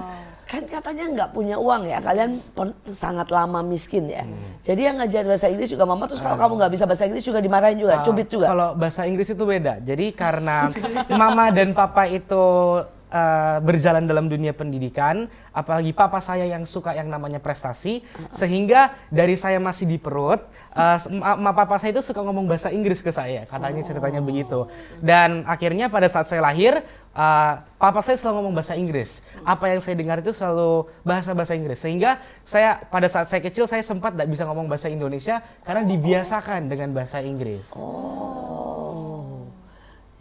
[0.53, 2.05] kan katanya nggak punya uang ya.
[2.05, 4.29] Kalian pen- sangat lama miskin ya.
[4.61, 6.05] Jadi yang ngajar bahasa Inggris juga mama.
[6.05, 8.53] Terus kalau kamu nggak bisa bahasa Inggris juga dimarahin juga, Uh, cubit juga.
[8.53, 9.81] Kalau bahasa Inggris itu beda.
[9.81, 10.69] Jadi karena
[11.09, 12.45] mama dan papa itu
[12.85, 15.25] uh, berjalan dalam dunia pendidikan,
[15.57, 18.05] apalagi papa saya yang suka yang namanya prestasi,
[18.37, 20.45] sehingga dari saya masih di perut,
[20.77, 24.69] uh, ma, ma- papa saya itu suka ngomong bahasa Inggris ke saya, katanya ceritanya begitu.
[25.01, 29.21] Dan akhirnya pada saat saya lahir, uh, papa saya selalu ngomong bahasa Inggris.
[29.45, 33.85] Apa yang saya dengar itu selalu bahasa-bahasa Inggris, sehingga saya pada saat saya kecil saya
[33.85, 37.69] sempat tidak bisa ngomong bahasa Indonesia karena dibiasakan dengan bahasa Inggris.
[37.77, 39.49] Oh,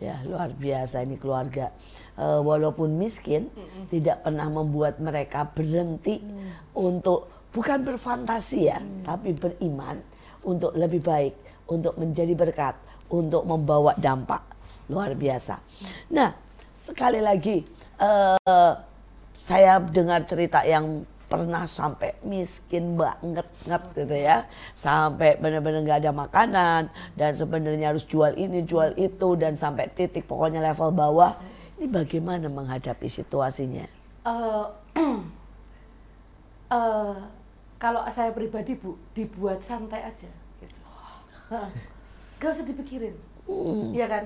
[0.01, 1.71] ya luar biasa ini keluarga.
[2.19, 3.47] Eh, walaupun miskin,
[3.87, 6.19] tidak pernah membuat mereka berhenti
[6.75, 10.01] untuk bukan berfantasi ya, tapi beriman
[10.43, 11.33] untuk lebih baik,
[11.71, 12.75] untuk menjadi berkat,
[13.07, 14.43] untuk membawa dampak
[14.91, 15.63] luar biasa.
[16.11, 16.35] Nah,
[16.81, 17.61] sekali lagi
[18.01, 18.73] eh,
[19.37, 24.43] saya dengar cerita yang pernah sampai miskin banget nget gitu ya.
[24.75, 26.81] Sampai benar-benar nggak ada makanan
[27.15, 31.39] dan sebenarnya harus jual ini jual itu dan sampai titik pokoknya level bawah.
[31.79, 33.87] Ini bagaimana menghadapi situasinya?
[34.27, 34.65] Eh,
[36.77, 37.15] eh,
[37.79, 40.29] kalau saya pribadi bu, dibuat santai aja.
[40.59, 40.77] Gitu.
[42.37, 43.15] Gak usah dipikirin,
[43.91, 44.23] Iya kan?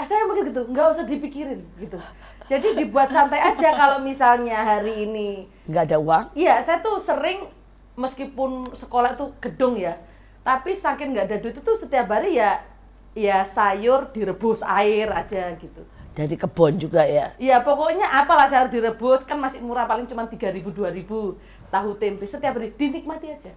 [0.00, 1.98] Saya mungkin gitu, nggak usah dipikirin gitu.
[2.46, 7.42] Jadi dibuat santai aja kalau misalnya hari ini nggak ada uang Iya, saya tuh sering
[7.98, 9.98] meskipun sekolah tuh gedung ya,
[10.40, 12.62] tapi saking nggak ada duit itu setiap hari ya
[13.16, 15.80] ya sayur direbus air aja gitu.
[16.12, 20.60] dari kebun juga ya Ya pokoknya apalah sayur direbus kan masih murah paling cuma 3000
[20.64, 21.04] 2000
[21.68, 23.52] tahu tempe setiap hari dinikmati aja.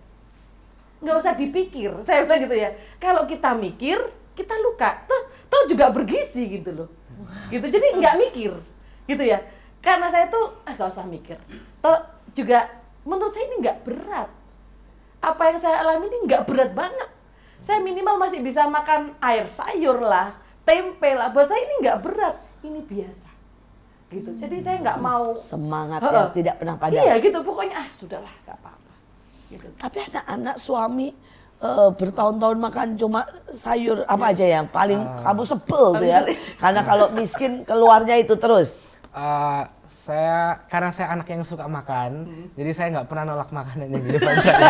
[0.99, 1.91] Nggak usah dipikir.
[2.03, 2.75] Saya bilang gitu ya.
[2.99, 3.95] Kalau kita mikir,
[4.39, 5.03] kita luka.
[5.03, 5.21] Tuh,
[5.51, 6.89] tuh juga bergizi gitu loh.
[7.51, 7.67] Gitu.
[7.67, 8.55] Jadi nggak mikir.
[9.05, 9.43] Gitu ya.
[9.83, 11.35] Karena saya tuh ah nggak usah mikir.
[11.83, 11.99] Tuh
[12.31, 12.71] juga
[13.03, 14.29] menurut saya ini nggak berat.
[15.19, 17.09] Apa yang saya alami ini nggak berat banget.
[17.59, 20.31] Saya minimal masih bisa makan air sayur lah,
[20.63, 21.27] tempe lah.
[21.35, 22.35] Buat saya ini nggak berat.
[22.63, 23.29] Ini biasa
[24.09, 24.29] gitu.
[24.41, 26.13] Jadi saya nggak mau semangat Heeh.
[26.17, 28.93] yang tidak pernah padam Iya gitu pokoknya ah sudahlah nggak apa-apa.
[29.49, 29.65] Gitu.
[29.81, 31.09] tapi anak-anak suami
[31.63, 36.23] eh, bertahun-tahun makan cuma sayur apa aja yang paling kamu sebel tuh ya.
[36.55, 38.79] Karena kalau miskin keluarnya itu terus.
[39.09, 39.65] Uh,
[40.09, 42.25] saya karena saya anak yang suka makan,
[42.57, 44.69] jadi saya nggak pernah nolak makanan yang di depan saya.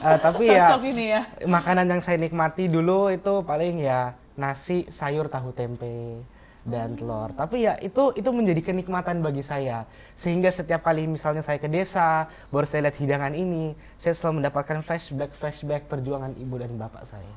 [0.00, 1.20] Uh, tapi ya ini ya.
[1.44, 6.24] makanan yang saya nikmati dulu itu paling ya nasi, sayur, tahu tempe
[6.62, 7.34] dan telur.
[7.34, 9.84] Tapi ya itu itu menjadi kenikmatan bagi saya.
[10.14, 14.78] Sehingga setiap kali misalnya saya ke desa, baru saya lihat hidangan ini, saya selalu mendapatkan
[14.86, 17.34] flashback flashback perjuangan ibu dan bapak saya.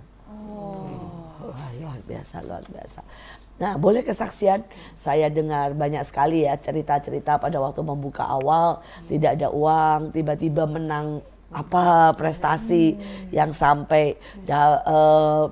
[1.46, 3.02] Wah, luar biasa, luar biasa.
[3.56, 4.66] Nah, boleh kesaksian?
[4.98, 11.24] Saya dengar banyak sekali ya cerita-cerita pada waktu membuka awal tidak ada uang, tiba-tiba menang
[11.56, 13.00] apa prestasi
[13.32, 15.44] yang sampai da- eh,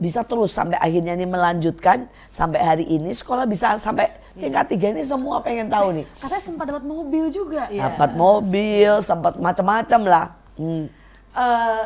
[0.00, 5.04] bisa terus sampai akhirnya ini melanjutkan sampai hari ini sekolah bisa sampai tingkat tiga ini
[5.04, 6.08] semua pengen tahu nih.
[6.16, 7.68] Katanya sempat dapat mobil juga.
[7.68, 7.92] Iya.
[7.92, 10.26] Dapat mobil, sempat macam-macam lah.
[10.56, 10.88] Hmm.
[11.36, 11.84] Eh,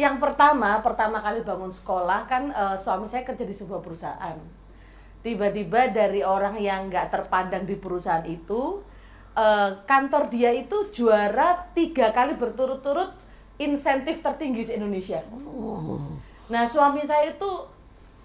[0.00, 4.40] yang pertama, pertama kali bangun sekolah kan eh, suami saya kerja di sebuah perusahaan.
[5.20, 8.80] Tiba-tiba dari orang yang nggak terpandang di perusahaan itu,
[9.36, 13.12] eh, kantor dia itu juara tiga kali berturut-turut
[13.60, 15.20] insentif tertinggi di Indonesia.
[16.44, 17.50] Nah suami saya itu,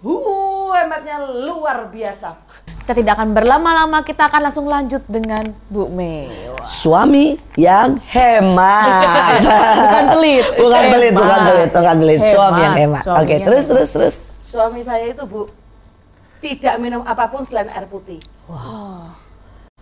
[0.00, 2.36] huh, hematnya luar biasa.
[2.80, 6.26] Kita tidak akan berlama-lama, kita akan langsung lanjut dengan Bu Mei.
[6.60, 9.40] Suami yang hemat.
[9.40, 10.44] Bukan pelit.
[10.52, 12.20] bukan pelit, bukan pelit, bukan pelit.
[12.26, 13.02] Suami yang hemat.
[13.02, 13.72] Suami Oke, yang terus hemat.
[13.72, 14.14] terus terus.
[14.42, 15.46] Suami saya itu bu,
[16.42, 18.18] tidak minum apa pun selain air putih.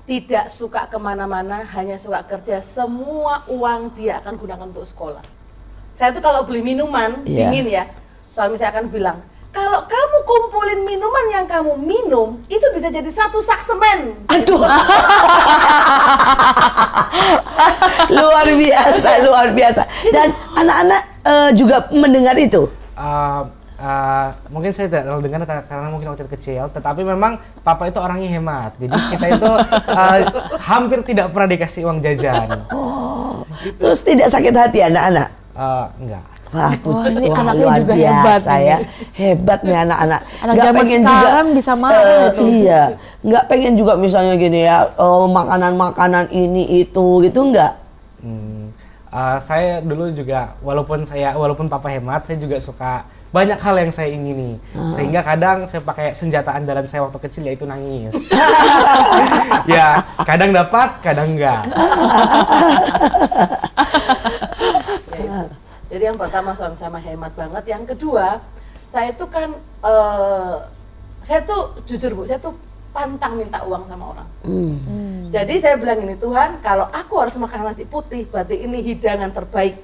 [0.05, 2.61] Tidak suka ke mana-mana, hanya suka kerja.
[2.61, 5.21] Semua uang dia akan gunakan untuk sekolah.
[5.93, 7.49] Saya tuh kalau beli minuman Iya.
[7.49, 7.85] dingin ya,
[8.39, 9.19] suami saya akan bilang,
[9.51, 14.15] kalau kamu kumpulin minuman yang kamu minum, itu bisa jadi satu sak semen.
[14.39, 14.63] Aduh.
[18.15, 19.83] luar biasa, luar biasa.
[20.15, 22.71] Dan anak-anak eh, juga mendengar itu.
[22.95, 23.43] Uh,
[23.83, 28.31] uh, mungkin saya tidak terlalu dengar karena mungkin waktu kecil, tetapi memang papa itu orangnya
[28.39, 28.79] hemat.
[28.79, 30.19] Jadi kita itu uh,
[30.71, 32.63] hampir tidak pernah dikasih uang jajan.
[33.83, 35.29] Terus tidak sakit hati anak-anak.
[35.59, 36.38] Uh, enggak.
[36.49, 36.73] Wah,
[37.13, 38.77] ini wah, anaknya luar juga biasa hebat ya.
[38.79, 38.87] nih.
[39.13, 40.21] Hebat nih anak-anak.
[40.41, 42.41] Anak Nggak zaman sekarang bisa marah gitu.
[42.41, 42.83] Iya,
[43.21, 47.73] nggak pengen juga misalnya gini ya, oh, makanan-makanan ini itu gitu nggak?
[48.25, 48.73] Hmm,
[49.13, 53.93] uh, saya dulu juga walaupun saya walaupun papa hemat, saya juga suka banyak hal yang
[53.93, 54.57] saya ingini.
[54.97, 58.17] Sehingga kadang saya pakai senjata andalan saya waktu kecil yaitu nangis.
[59.69, 61.61] ya, kadang dapat, kadang enggak.
[65.89, 67.65] Jadi yang pertama sama-sama hemat banget.
[67.65, 68.45] Yang kedua,
[68.93, 69.53] saya tuh kan,
[69.85, 70.57] eh,
[71.25, 72.53] saya tuh jujur bu, saya tuh
[72.93, 74.29] pantang minta uang sama orang.
[75.29, 79.77] Jadi saya bilang ini Tuhan, kalau aku harus makan nasi putih, berarti ini hidangan terbaik.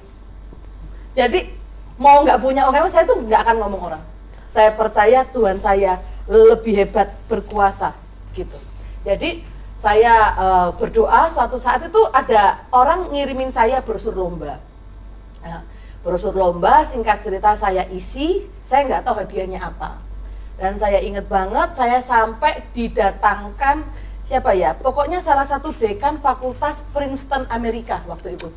[1.13, 1.53] Jadi
[2.01, 4.03] mau nggak punya orang, saya tuh nggak akan ngomong orang.
[4.49, 7.93] Saya percaya Tuhan saya lebih hebat berkuasa
[8.33, 8.57] gitu.
[9.05, 9.45] Jadi
[9.77, 14.57] saya eh, berdoa suatu saat itu ada orang ngirimin saya brosur lomba.
[15.45, 15.61] Nah,
[16.05, 19.97] brosur lomba singkat cerita saya isi, saya nggak tahu hadiahnya apa.
[20.55, 23.81] Dan saya ingat banget saya sampai didatangkan
[24.21, 24.77] siapa ya?
[24.77, 28.53] Pokoknya salah satu dekan Fakultas Princeton Amerika waktu itu.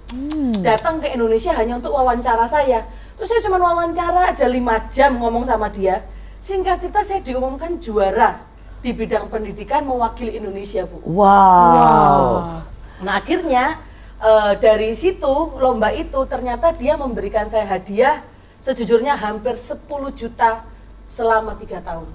[0.60, 2.84] Datang ke Indonesia hanya untuk wawancara saya.
[3.16, 6.04] Terus saya cuma wawancara aja lima jam ngomong sama dia.
[6.44, 8.44] Singkat cerita saya diumumkan juara
[8.78, 11.02] di bidang pendidikan mewakili Indonesia, Bu.
[11.02, 12.62] Wow.
[13.02, 13.87] Nah akhirnya
[14.20, 18.22] eh, dari situ lomba itu ternyata dia memberikan saya hadiah
[18.58, 20.66] sejujurnya hampir 10 juta
[21.06, 22.08] selama tiga tahun.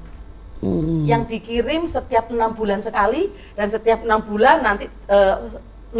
[1.03, 5.35] Yang dikirim setiap enam bulan sekali dan setiap enam bulan nanti eh,
[5.91, 5.99] 50%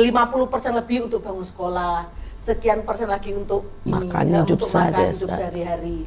[0.74, 2.08] lebih untuk bangun sekolah,
[2.40, 5.98] sekian persen lagi untuk ini, Makan eh, hidup untuk makan sehari- hidup sehari-hari.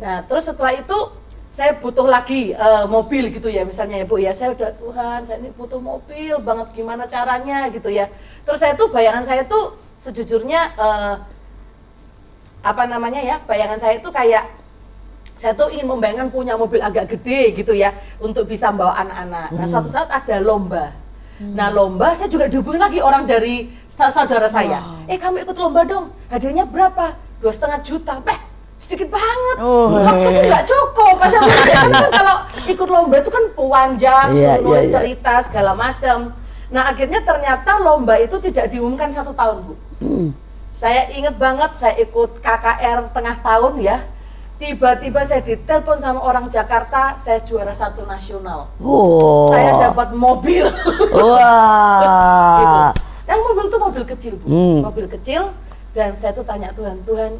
[0.00, 0.98] Nah terus setelah itu
[1.52, 5.36] saya butuh lagi eh, mobil gitu ya misalnya ya bu ya saya udah Tuhan saya
[5.44, 8.08] ini butuh mobil banget gimana caranya gitu ya
[8.48, 11.14] terus saya tuh bayangan saya tuh sejujurnya eh,
[12.62, 14.48] apa namanya ya bayangan saya itu kayak
[15.36, 17.90] saya tuh ingin membayangkan punya mobil agak gede gitu ya
[18.22, 19.50] untuk bisa bawa anak-anak.
[19.50, 20.94] Nah suatu saat ada lomba.
[21.42, 24.78] Nah lomba saya juga dihubungi lagi orang dari sa- saudara saya.
[25.10, 26.14] Eh kamu ikut lomba dong.
[26.30, 27.18] Hadiahnya berapa?
[27.42, 28.22] Dua setengah juta.
[28.22, 28.38] Bah,
[28.82, 29.56] sedikit banget.
[29.62, 29.94] Oh.
[29.94, 31.14] Waktu itu nggak cukup.
[31.22, 31.42] Pas kan
[32.18, 34.94] kalau ikut lomba itu kan panjang, Iya, suruh nulis iya, iya.
[34.98, 36.34] cerita segala macam.
[36.74, 39.74] Nah akhirnya ternyata lomba itu tidak diumumkan satu tahun bu.
[40.74, 44.02] Saya inget banget saya ikut KKR tengah tahun ya.
[44.56, 48.70] Tiba-tiba saya ditelepon sama orang Jakarta, saya juara satu nasional.
[48.78, 49.50] Oh.
[49.50, 50.62] Saya dapat mobil.
[51.18, 52.58] Wah.
[52.58, 52.78] gitu.
[53.26, 54.78] Dan mobil itu mobil kecil bu, Hmm.
[54.86, 55.50] mobil kecil.
[55.92, 57.36] Dan saya tuh tanya Tuhan, Tuhan,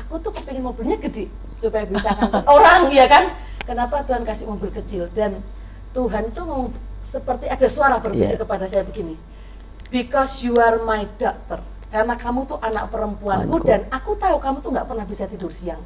[0.00, 3.24] aku tuh kepingin mobilnya gede supaya bisa ngangkut orang ya kan?
[3.62, 5.06] Kenapa Tuhan kasih mobil kecil?
[5.12, 5.38] Dan
[5.92, 6.62] Tuhan tuh mau
[7.00, 8.42] seperti ada suara berbisik Iya.
[8.42, 9.14] kepada saya begini,
[9.88, 11.60] because you are my daughter.
[11.90, 13.66] Karena kamu tuh anak perempuanku Anku.
[13.66, 15.82] dan aku tahu kamu tuh nggak pernah bisa tidur siang.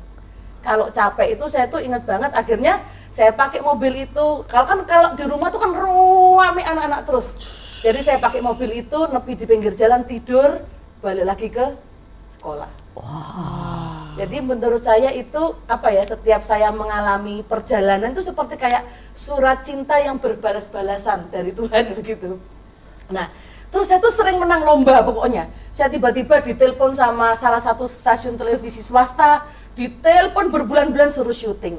[0.61, 4.27] Kalau capek itu saya tuh ingat banget akhirnya saya pakai mobil itu.
[4.44, 7.40] Kalau kan kalau di rumah tuh kan rame anak-anak terus.
[7.85, 10.61] Jadi saya pakai mobil itu nepi di pinggir jalan tidur,
[11.00, 11.64] balik lagi ke
[12.37, 12.68] sekolah.
[14.24, 18.80] Jadi menurut saya itu apa ya setiap saya mengalami perjalanan itu seperti kayak
[19.12, 22.40] surat cinta yang berbalas-balasan dari Tuhan begitu.
[23.12, 23.28] Nah,
[23.68, 25.44] terus saya tuh sering menang lomba pokoknya.
[25.76, 29.44] Saya tiba-tiba ditelepon sama salah satu stasiun televisi swasta,
[29.76, 31.76] ditelepon berbulan-bulan suruh syuting.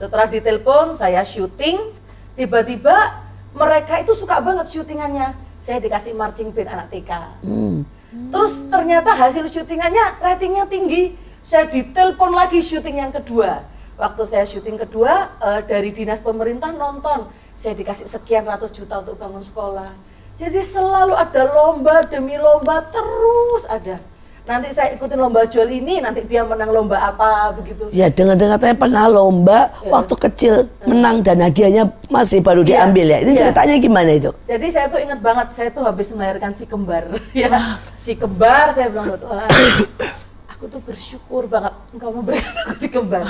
[0.00, 1.92] Setelah ditelepon, saya syuting,
[2.32, 3.20] tiba-tiba
[3.52, 5.36] mereka itu suka banget syutingannya.
[5.60, 7.12] Saya dikasih marching band anak TK.
[8.32, 11.20] Terus ternyata hasil syutingannya ratingnya tinggi.
[11.44, 13.60] Saya ditelepon lagi syuting yang kedua.
[14.00, 19.20] Waktu saya syuting kedua eh, dari dinas pemerintah nonton, saya dikasih sekian ratus juta untuk
[19.20, 19.92] bangun sekolah.
[20.34, 24.02] Jadi selalu ada lomba demi lomba terus ada.
[24.44, 27.88] Nanti saya ikutin lomba jual ini, nanti dia menang lomba apa begitu.
[27.94, 30.54] Ya dengar-dengar katanya pernah lomba waktu kecil
[30.84, 33.18] menang dan hadiahnya masih baru Iya, diambil ya.
[33.24, 33.40] Ini iya.
[33.40, 34.30] ceritanya gimana itu?
[34.44, 37.08] Jadi saya tuh ingat banget, saya tuh habis melahirkan si kembar.
[37.36, 39.48] ya, si kembar saya bilang Tuhan,
[40.64, 43.20] aku tuh bersyukur banget engkau memberikan aku si kembar.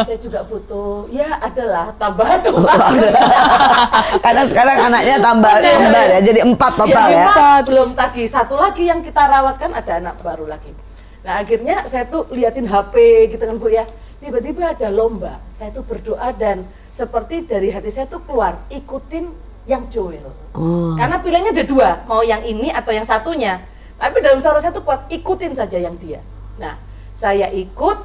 [0.00, 2.64] saya juga butuh, ya adalah tambahan uang.
[4.24, 7.60] Karena sekarang anaknya tambah kembar ya, jadi empat total Ya, ya.
[7.68, 10.72] belum lagi satu lagi yang kita rawat kan ada anak baru lagi.
[11.20, 13.84] Nah akhirnya saya tuh liatin HP gitu kan bu ya.
[14.24, 15.36] Tiba-tiba ada lomba.
[15.52, 16.64] Saya tuh berdoa dan
[16.96, 19.28] seperti dari hati saya tuh keluar ikutin
[19.68, 20.32] yang Joel.
[20.56, 20.96] Oh.
[20.96, 23.60] Karena pilihannya ada dua, mau yang ini atau yang satunya.
[24.00, 26.24] Tapi dalam suara saya tuh kuat ikutin saja yang dia.
[26.60, 26.76] Nah
[27.16, 27.98] saya ikut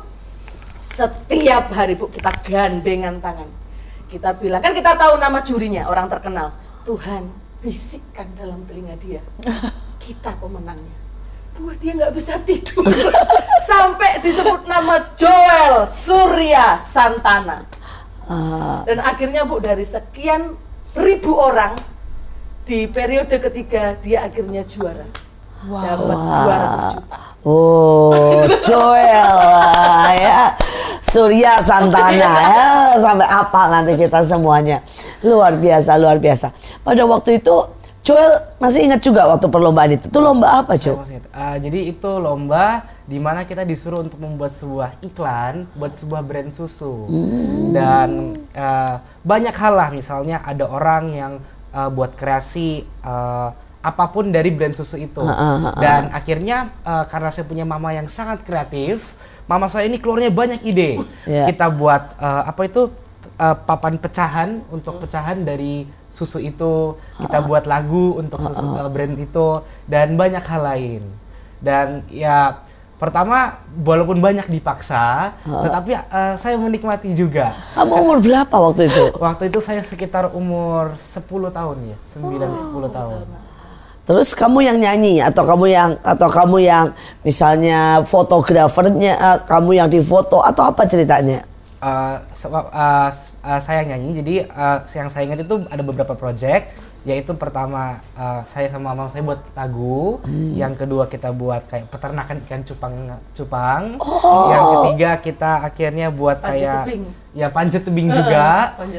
[0.80, 3.50] setiap hari bu kita gandengan tangan.
[4.08, 6.56] Kita bilang kan kita tahu nama jurinya orang terkenal.
[6.86, 7.26] Tuhan
[7.66, 9.20] bisikkan dalam telinga dia.
[10.06, 10.94] Kita pemenangnya.
[11.58, 12.86] Buat dia nggak bisa tidur
[13.70, 17.66] sampai disebut nama Joel Surya Santana.
[18.30, 20.54] Ah, Dan akhirnya Bu dari sekian
[20.94, 21.74] ribu orang
[22.70, 25.25] di periode ketiga dia akhirnya juara.
[25.66, 27.18] Dapat 200 juta.
[27.46, 29.38] Oh, Joel
[30.18, 30.42] ya.
[31.06, 32.98] Surya Santana ya.
[32.98, 34.82] Sampai apa nanti kita semuanya.
[35.22, 36.50] Luar biasa, luar biasa.
[36.82, 37.56] Pada waktu itu
[38.06, 40.06] Joel masih ingat juga waktu perlombaan itu.
[40.10, 40.78] Itu lomba apa?
[40.78, 41.26] Masih ingat.
[41.34, 46.50] Ah, jadi itu lomba di mana kita disuruh untuk membuat sebuah iklan buat sebuah brand
[46.58, 47.06] susu
[47.70, 51.34] dan ah, banyak hal lah misalnya ada orang yang
[51.70, 53.54] ah, buat kreasi ah,
[53.86, 55.22] apa pun dari brand susu itu.
[55.22, 59.14] Ah, ah, ah, dan akhirnya ah, karena saya punya mama yang sangat kreatif
[59.46, 61.02] mama saya ini keluarnya banyak ide.
[61.26, 61.46] Iya.
[61.50, 62.90] kita buat ah, apa itu
[63.38, 66.98] ah, papan pecahan untuk pecahan dari susu itu.
[67.20, 71.02] Kita buat lagu untuk susu ah, brand itu dan banyak hal lain.
[71.62, 72.62] Dan ya
[72.96, 77.54] pertama walaupun banyak dipaksa tetapi eh, saya menikmati juga.
[77.78, 79.06] Kamu umur berapa waktu itu?
[79.26, 81.22] waktu itu saya sekitar umur 10
[81.54, 83.45] tahun ya 9 10 tahun
[84.06, 86.86] Terus kamu yang nyanyi atau kamu yang atau kamu yang
[87.22, 91.42] misalnya fotografernya, eh, kamu yang difoto atau apa ceritanya?
[91.76, 96.14] Eh, se- eh, s- eh, saya nyanyi jadi eh, yang saya ingat itu ada beberapa
[96.14, 96.70] project
[97.02, 100.18] yaitu pertama eh, saya sama mama saya buat lagu
[100.56, 102.94] yang kedua kita buat kayak peternakan ikan cupang
[103.32, 103.84] cupang
[104.48, 107.04] yang ketiga kita akhirnya buat Panjat kayak tebing.
[107.32, 108.46] ya panjat tebing juga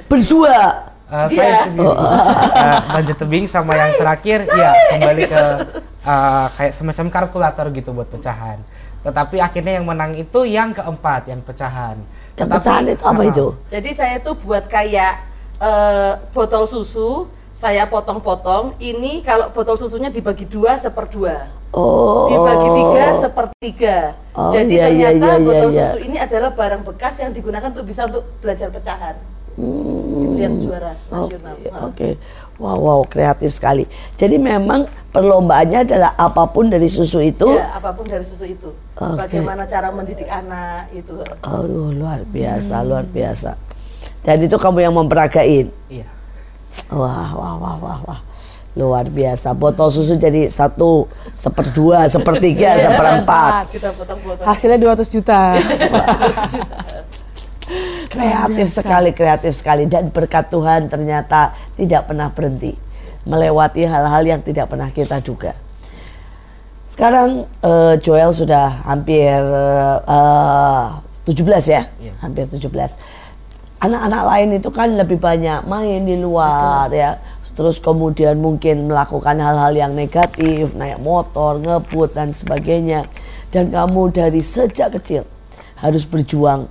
[0.06, 0.58] Berdua.
[1.06, 1.36] Eh, Dia.
[1.36, 5.42] saya sendiri Eh, panjat tebing sama yang terakhir ya kembali ke
[6.02, 8.58] eh, kayak semacam kalkulator gitu buat pecahan
[9.00, 11.94] tetapi akhirnya yang menang itu yang keempat yang pecahan
[12.34, 13.46] Yang Tetapi- pecahan itu apa Ah, itu?
[13.70, 15.14] Jadi saya tuh buat kayak
[15.56, 18.76] eh, botol susu, saya potong-potong.
[18.76, 21.48] Ini kalau botol susunya dibagi dua seperdua.
[21.72, 22.28] Oh.
[22.28, 23.96] dibagi tiga sepertiga.
[24.32, 25.78] Oh, Jadi iya, iya, ternyata iya, iya, botol iya.
[25.82, 29.16] susu ini adalah barang bekas yang digunakan untuk bisa untuk belajar pecahan.
[29.56, 31.56] Itu yang juara nasional.
[31.56, 32.08] Oke, oke.
[32.60, 33.88] Wow, wow, kreatif sekali.
[34.16, 37.56] Jadi memang perlombaannya adalah apa pun dari susu itu.
[37.56, 38.68] Ya, apa pun dari susu itu.
[38.96, 39.16] Oke.
[39.16, 41.20] Bagaimana cara mendidik anak itu.
[41.44, 43.56] Oh, luar biasa, luar biasa.
[44.24, 45.72] Dan itu kamu yang memperagain.
[45.88, 46.04] iya
[46.92, 48.20] Wah, wah, wah, wah, wah.
[48.76, 49.56] Luar biasa.
[49.56, 53.72] Botol susu jadi satu, seperdua, sepertiga, seperempat.
[53.72, 54.44] Kita potong-potong.
[54.44, 55.56] Hasilnya 200 juta.
[58.06, 59.90] Kreatif sekali, kreatif sekali.
[59.90, 62.74] Dan berkat Tuhan ternyata tidak pernah berhenti.
[63.26, 65.50] Melewati hal-hal yang tidak pernah kita duga.
[66.86, 69.42] Sekarang eh, Joel sudah hampir
[70.06, 70.86] eh,
[71.26, 71.82] 17 ya?
[71.98, 72.12] Iya.
[72.22, 72.70] Hampir 17.
[73.82, 77.18] Anak-anak lain itu kan lebih banyak main di luar ya.
[77.56, 83.02] Terus kemudian mungkin melakukan hal-hal yang negatif, naik motor, ngebut dan sebagainya.
[83.50, 85.26] Dan kamu dari sejak kecil
[85.80, 86.68] harus berjuang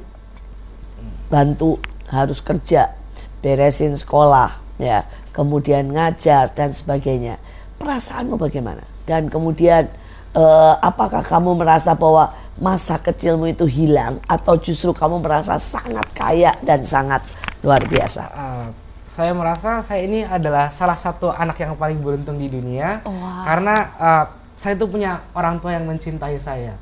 [1.32, 2.94] bantu harus kerja
[3.42, 5.06] beresin sekolah ya
[5.36, 7.36] kemudian ngajar dan sebagainya.
[7.76, 8.82] Perasaanmu bagaimana?
[9.04, 9.92] Dan kemudian
[10.32, 16.56] eh, apakah kamu merasa bahwa masa kecilmu itu hilang atau justru kamu merasa sangat kaya
[16.64, 17.20] dan sangat
[17.60, 18.24] luar biasa?
[18.32, 18.68] Uh,
[19.12, 23.04] saya merasa saya ini adalah salah satu anak yang paling beruntung di dunia
[23.44, 26.80] karena uh, saya itu punya orang tua yang mencintai saya.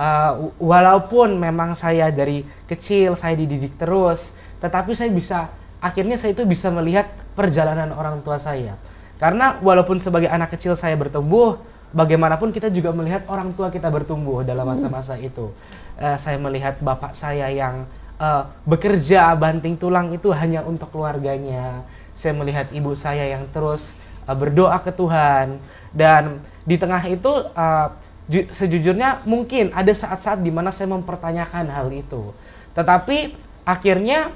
[0.00, 4.32] Uh, walaupun memang saya dari kecil saya dididik terus,
[4.64, 7.04] tetapi saya bisa akhirnya saya itu bisa melihat
[7.36, 8.80] perjalanan orang tua saya.
[9.20, 11.60] Karena walaupun sebagai anak kecil saya bertumbuh,
[11.92, 15.52] bagaimanapun kita juga melihat orang tua kita bertumbuh dalam masa-masa itu.
[16.00, 17.84] Eh, saya melihat bapak saya yang
[18.16, 21.84] eh, bekerja banting tulang itu hanya untuk keluarganya.
[22.16, 25.60] Saya melihat ibu saya yang terus eh, berdoa ke Tuhan
[25.92, 27.90] dan di tengah itu ju-
[28.30, 32.30] sejujurnya mungkin ada saat-saat di mana saya mempertanyakan hal itu.
[32.78, 33.34] Tetapi
[33.66, 34.30] akhirnya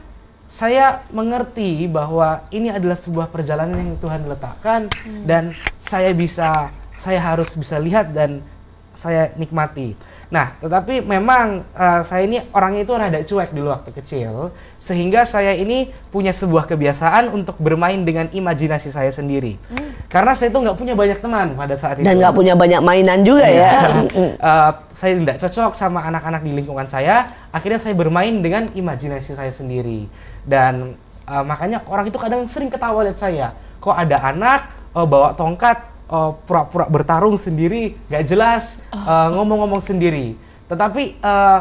[0.50, 4.86] saya mengerti bahwa ini adalah sebuah perjalanan yang Tuhan letakkan
[5.26, 8.38] dan saya bisa saya harus bisa lihat dan
[8.94, 9.98] saya nikmati.
[10.30, 14.50] Nah, tetapi memang eh, saya ini orangnya itu rada cuek dulu waktu kecil
[14.84, 19.56] sehingga saya ini punya sebuah kebiasaan untuk bermain dengan imajinasi saya sendiri.
[20.12, 22.04] Karena saya itu nggak punya banyak teman pada saat itu.
[22.04, 23.72] Dan nggak punya banyak mainan juga ya.
[24.44, 24.70] Eh,
[25.00, 27.32] saya tidak cocok sama anak-anak di lingkungan saya.
[27.48, 30.04] Akhirnya saya bermain dengan imajinasi saya sendiri.
[30.44, 30.92] Dan
[31.24, 33.56] eh, makanya orang itu kadang sering ketawa lihat saya.
[33.80, 35.80] Kok ada anak eh, bawa tongkat,
[36.12, 40.36] eh, pura-pura bertarung sendiri, nggak jelas, eh, ngomong-ngomong sendiri.
[40.68, 41.58] Tetapi eh,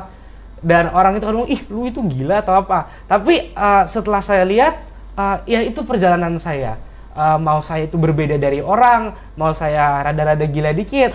[0.64, 2.88] dan orang itu ngomong, ih lu itu gila atau apa.
[3.05, 4.80] Tapi eh, setelah saya lihat,
[5.20, 6.80] eh, ya itu perjalanan saya.
[7.14, 11.14] Eh, mau saya itu berbeda dari orang, mau saya rada-rada gila dikit.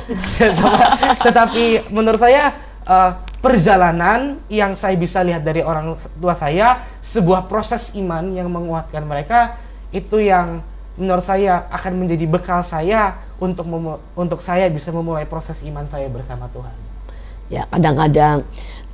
[1.27, 2.55] Tetapi menurut saya
[2.87, 3.11] eh,
[3.43, 9.59] perjalanan yang saya bisa lihat dari orang tua saya, sebuah proses iman yang menguatkan mereka
[9.91, 10.61] itu yang
[10.99, 13.65] menurut saya akan menjadi bekal saya untuk
[14.19, 16.75] untuk saya bisa memulai proses iman saya bersama Tuhan.
[17.49, 18.45] Ya kadang-kadang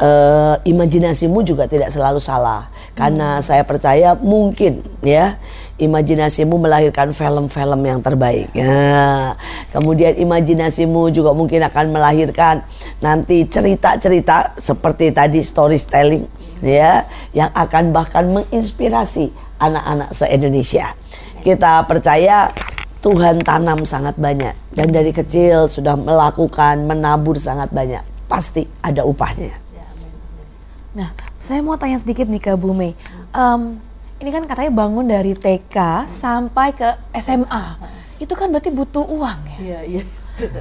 [0.01, 5.35] eh, imajinasimu juga tidak selalu salah karena saya percaya mungkin ya
[5.83, 8.47] imajinasimu melahirkan film-film yang terbaik.
[8.55, 9.35] Ya.
[9.75, 12.63] Kemudian imajinasimu juga mungkin akan melahirkan
[13.03, 16.31] nanti cerita-cerita seperti tadi storytelling
[16.63, 17.03] ya
[17.35, 20.95] yang akan bahkan menginspirasi anak-anak se-Indonesia.
[21.43, 22.49] Kita percaya
[23.03, 29.64] Tuhan tanam sangat banyak dan dari kecil sudah melakukan menabur sangat banyak pasti ada upahnya.
[30.95, 31.11] Nah,
[31.43, 32.95] saya mau tanya sedikit nih ke Bu Mei.
[33.35, 33.83] Em,
[34.23, 36.87] ini kan katanya bangun dari TK sampai ke
[37.19, 37.65] SMA.
[38.23, 39.59] Itu kan berarti butuh uang ya?
[39.59, 40.03] Iya, iya.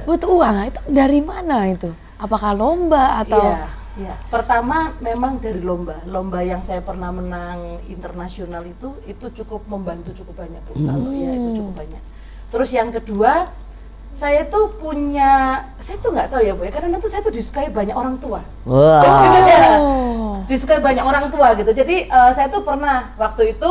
[0.02, 1.94] Butuh uang, itu dari mana itu?
[2.18, 3.46] Apakah lomba atau?
[3.46, 4.14] Iya, iya.
[4.26, 6.02] Pertama memang dari lomba.
[6.02, 10.62] Lomba yang saya pernah menang internasional itu itu cukup membantu cukup banyak.
[10.74, 12.02] Kalau ya itu cukup banyak.
[12.50, 13.50] Terus yang kedua,
[14.14, 17.66] saya tuh punya saya tuh nggak tahu ya Bu ya, karena tuh saya tuh disukai
[17.68, 18.40] banyak orang tua.
[18.62, 19.02] Wah.
[19.02, 19.74] Gitu ya.
[20.46, 21.74] Disukai banyak orang tua gitu.
[21.74, 23.70] Jadi eh, saya tuh pernah waktu itu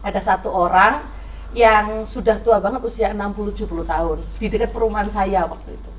[0.00, 1.04] ada satu orang
[1.52, 5.90] yang sudah tua banget usia 60-70 tahun di dekat perumahan saya waktu itu.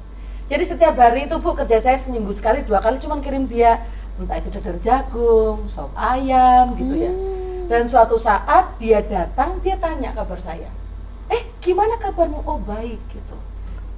[0.50, 3.80] Jadi setiap hari itu Bu kerja saya seminggu sekali dua kali cuman kirim dia
[4.18, 7.14] entah itu dadar jagung, sop ayam gitu ya.
[7.70, 10.70] Dan suatu saat dia datang dia tanya kabar saya.
[11.30, 12.44] Eh gimana kabarmu?
[12.44, 13.38] Oh baik gitu.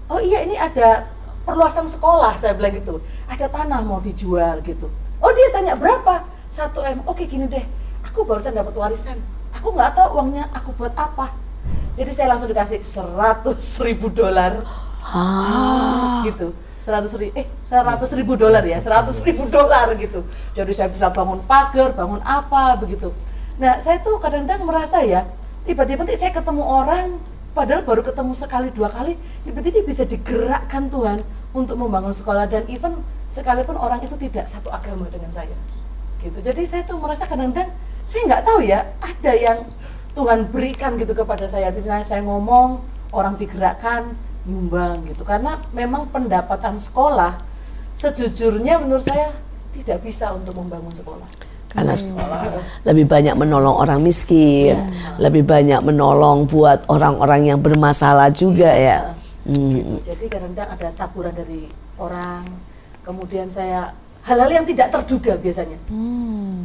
[0.09, 1.09] Oh iya ini ada
[1.45, 3.01] perluasan sekolah saya bilang gitu.
[3.29, 4.89] Ada tanah mau dijual gitu.
[5.21, 6.25] Oh dia tanya berapa?
[6.49, 7.01] Satu m.
[7.09, 7.65] Oke gini deh.
[8.07, 9.17] Aku barusan dapat warisan.
[9.57, 11.33] Aku nggak tahu uangnya aku buat apa.
[11.95, 14.61] Jadi saya langsung dikasih 100 ribu dolar
[16.25, 16.51] gitu
[16.85, 20.21] seratus ribu eh seratus ribu dolar ya seratus ribu dolar gitu
[20.53, 23.09] jadi saya bisa bangun pagar bangun apa begitu
[23.57, 25.25] nah saya tuh kadang-kadang merasa ya
[25.65, 27.17] tiba-tiba nanti saya ketemu orang
[27.55, 29.15] padahal baru ketemu sekali dua kali
[29.47, 31.23] tiba-tiba bisa digerakkan Tuhan
[31.55, 32.51] untuk membangun sekolah.
[32.51, 32.99] Dan even
[33.31, 35.55] sekalipun orang itu tidak satu agama dengan saya.
[36.19, 36.35] Gitu.
[36.43, 37.71] Jadi saya tuh merasa kadang-kadang
[38.03, 39.63] saya nggak tahu ya ada yang
[40.13, 41.71] Tuhan berikan gitu kepada saya.
[41.71, 42.83] Misalnya saya ngomong
[43.15, 45.23] orang digerakkan nyumbang gitu.
[45.23, 47.39] Karena memang pendapatan sekolah
[47.95, 49.31] sejujurnya menurut saya
[49.71, 52.39] tidak bisa untuk membangun sekolah Karena sekolah
[52.87, 54.79] lebih banyak menolong orang miskin,
[55.19, 59.11] lebih banyak menolong buat orang-orang yang bermasalah juga ya.
[59.45, 60.01] Hmm.
[60.01, 61.69] jadi kadang-kadang ada taburan dari
[62.01, 62.41] orang
[63.05, 63.93] kemudian saya
[64.25, 65.77] hal-hal yang tidak terduga biasanya.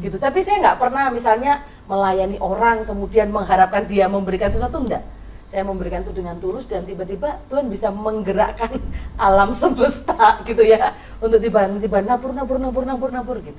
[0.01, 0.17] Gitu.
[0.17, 5.05] Tapi saya nggak pernah misalnya melayani orang kemudian mengharapkan dia memberikan sesuatu enggak
[5.51, 8.71] saya memberikan itu dengan tulus dan tiba-tiba Tuhan bisa menggerakkan
[9.19, 13.59] alam semesta gitu ya untuk tiba-tiba nabur nabur nabur nabur nabur gitu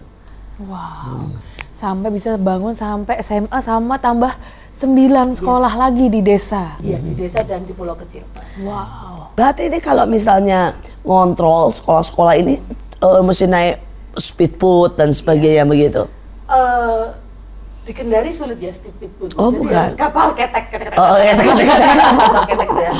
[0.66, 1.30] Wow.
[1.74, 4.30] Sampai bisa bangun sampai SMA sama tambah
[4.78, 6.74] sembilan sekolah lagi di desa.
[6.82, 8.26] iya di desa dan di pulau kecil
[8.66, 9.34] Wow.
[9.38, 10.74] Berarti ini kalau misalnya
[11.06, 12.58] ngontrol sekolah-sekolah ini
[12.98, 13.76] eh, mesti naik
[14.18, 16.06] speedboat dan sebagainya begitu.
[16.50, 17.04] Eh,
[17.82, 19.34] di Kendari sulit ya speedboat.
[19.38, 19.88] Oh, Jadi bukan.
[19.98, 21.00] kapal ketek ketek ketek.
[21.00, 21.98] Oh, ketek, ketek, ketek.
[21.98, 22.94] Kapal ketek gitu ya.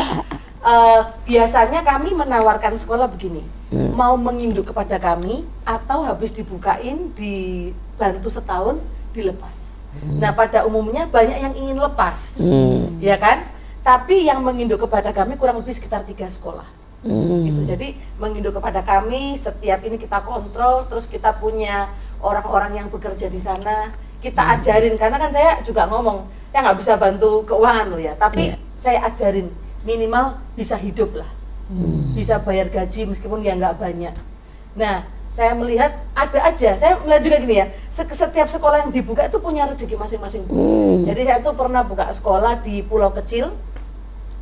[0.62, 3.42] Eh, biasanya kami menawarkan sekolah begini,
[3.98, 8.78] mau menginduk kepada kami atau habis dibukain dibantu setahun
[9.10, 9.82] dilepas.
[10.22, 12.38] Nah pada umumnya banyak yang ingin lepas,
[13.02, 13.42] ya kan?
[13.82, 16.70] Tapi yang menginduk kepada kami kurang lebih sekitar tiga sekolah.
[17.42, 17.66] Gitu.
[17.66, 17.88] Jadi
[18.22, 21.90] menginduk kepada kami setiap ini kita kontrol, terus kita punya
[22.22, 23.90] orang-orang yang bekerja di sana,
[24.22, 26.22] kita ajarin karena kan saya juga ngomong,
[26.54, 28.62] saya nggak bisa bantu keuangan loh ya, tapi Iya.
[28.78, 29.50] saya ajarin
[29.82, 31.30] minimal bisa hidup lah,
[32.14, 34.14] bisa bayar gaji meskipun ya nggak banyak.
[34.78, 39.26] Nah, saya melihat ada aja, saya melihat juga gini ya, se- setiap sekolah yang dibuka
[39.26, 40.44] itu punya rezeki masing-masing.
[41.08, 43.52] Jadi saya tuh pernah buka sekolah di pulau kecil,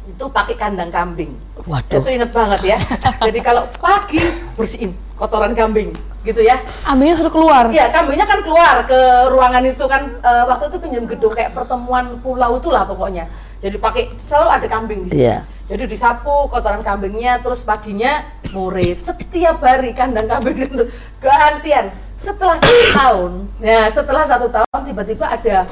[0.09, 1.37] itu pakai kandang kambing.
[1.69, 2.01] Waduh.
[2.01, 2.77] Itu inget banget ya.
[3.29, 4.17] Jadi kalau pagi
[4.57, 5.93] bersihin kotoran kambing,
[6.25, 6.57] gitu ya.
[6.89, 7.69] Ambilnya suruh keluar.
[7.69, 12.17] Iya, kambingnya kan keluar ke ruangan itu kan eh, waktu itu pinjam gedung kayak pertemuan
[12.25, 13.29] pulau itulah pokoknya.
[13.59, 15.19] Jadi pakai selalu ada kambing di situ.
[15.19, 15.43] Iya.
[15.69, 18.97] Jadi disapu kotoran kambingnya, terus paginya murid.
[18.97, 20.83] Setiap hari kandang kambing itu
[21.21, 21.93] gantian.
[22.19, 23.31] Setelah satu tahun,
[23.63, 25.69] ya setelah satu tahun tiba-tiba ada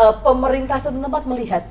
[0.00, 1.62] eh, pemerintah setempat melihat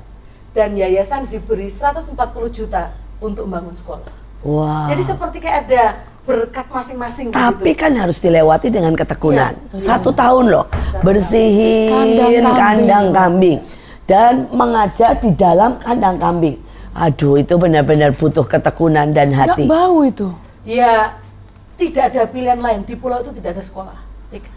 [0.54, 2.14] dan yayasan diberi 140
[2.54, 4.12] juta untuk membangun sekolah.
[4.46, 4.86] Wah.
[4.92, 5.84] Jadi seperti kayak ada
[6.24, 7.84] berkat masing-masing Tapi gitu.
[7.84, 9.52] kan harus dilewati dengan ketekunan.
[9.72, 9.76] Iya.
[9.76, 10.64] Satu tahun loh,
[11.04, 13.60] bersihin Kandang kandang kambing.
[14.04, 16.60] Dan mengajar di dalam kandang kambing.
[16.94, 19.64] Aduh, itu benar-benar butuh ketekunan dan Gak hati.
[19.66, 20.30] bau itu.
[20.62, 21.18] Ya
[21.74, 23.98] tidak ada pilihan lain di pulau itu tidak ada sekolah.
[24.30, 24.52] Tiga.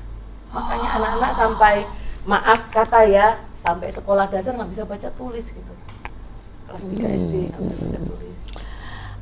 [0.53, 1.75] Makanya anak-anak sampai
[2.23, 3.27] maaf kata ya
[3.57, 5.73] sampai sekolah dasar nggak bisa baca tulis gitu.
[6.67, 8.39] Kelas 3 SD nggak bisa baca tulis.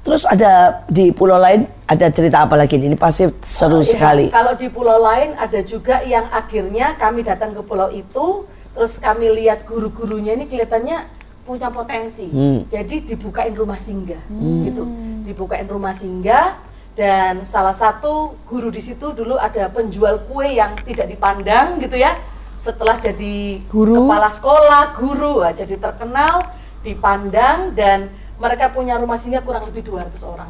[0.05, 0.51] Terus ada
[0.85, 2.77] di pulau lain ada cerita apa lagi?
[2.77, 4.25] Ini pasti seru Iya, sekali.
[4.29, 8.45] Kalau di pulau lain ada juga yang akhirnya kami datang ke pulau itu,
[8.75, 11.07] terus kami lihat guru-gurunya ini kelihatannya
[11.47, 12.27] punya potensi.
[12.27, 12.67] Hmm.
[12.67, 14.19] Jadi dibukain rumah singgah,
[14.65, 14.83] gitu.
[15.23, 16.57] Dibukain rumah singgah
[16.95, 22.17] dan salah satu guru di situ dulu ada penjual kue yang tidak dipandang gitu ya.
[22.55, 23.93] Setelah jadi Guru.
[23.93, 26.49] kepala sekolah, guru, jadi terkenal,
[26.81, 28.09] dipandang dan
[28.41, 30.49] mereka punya rumah singgah kurang lebih 200 orang.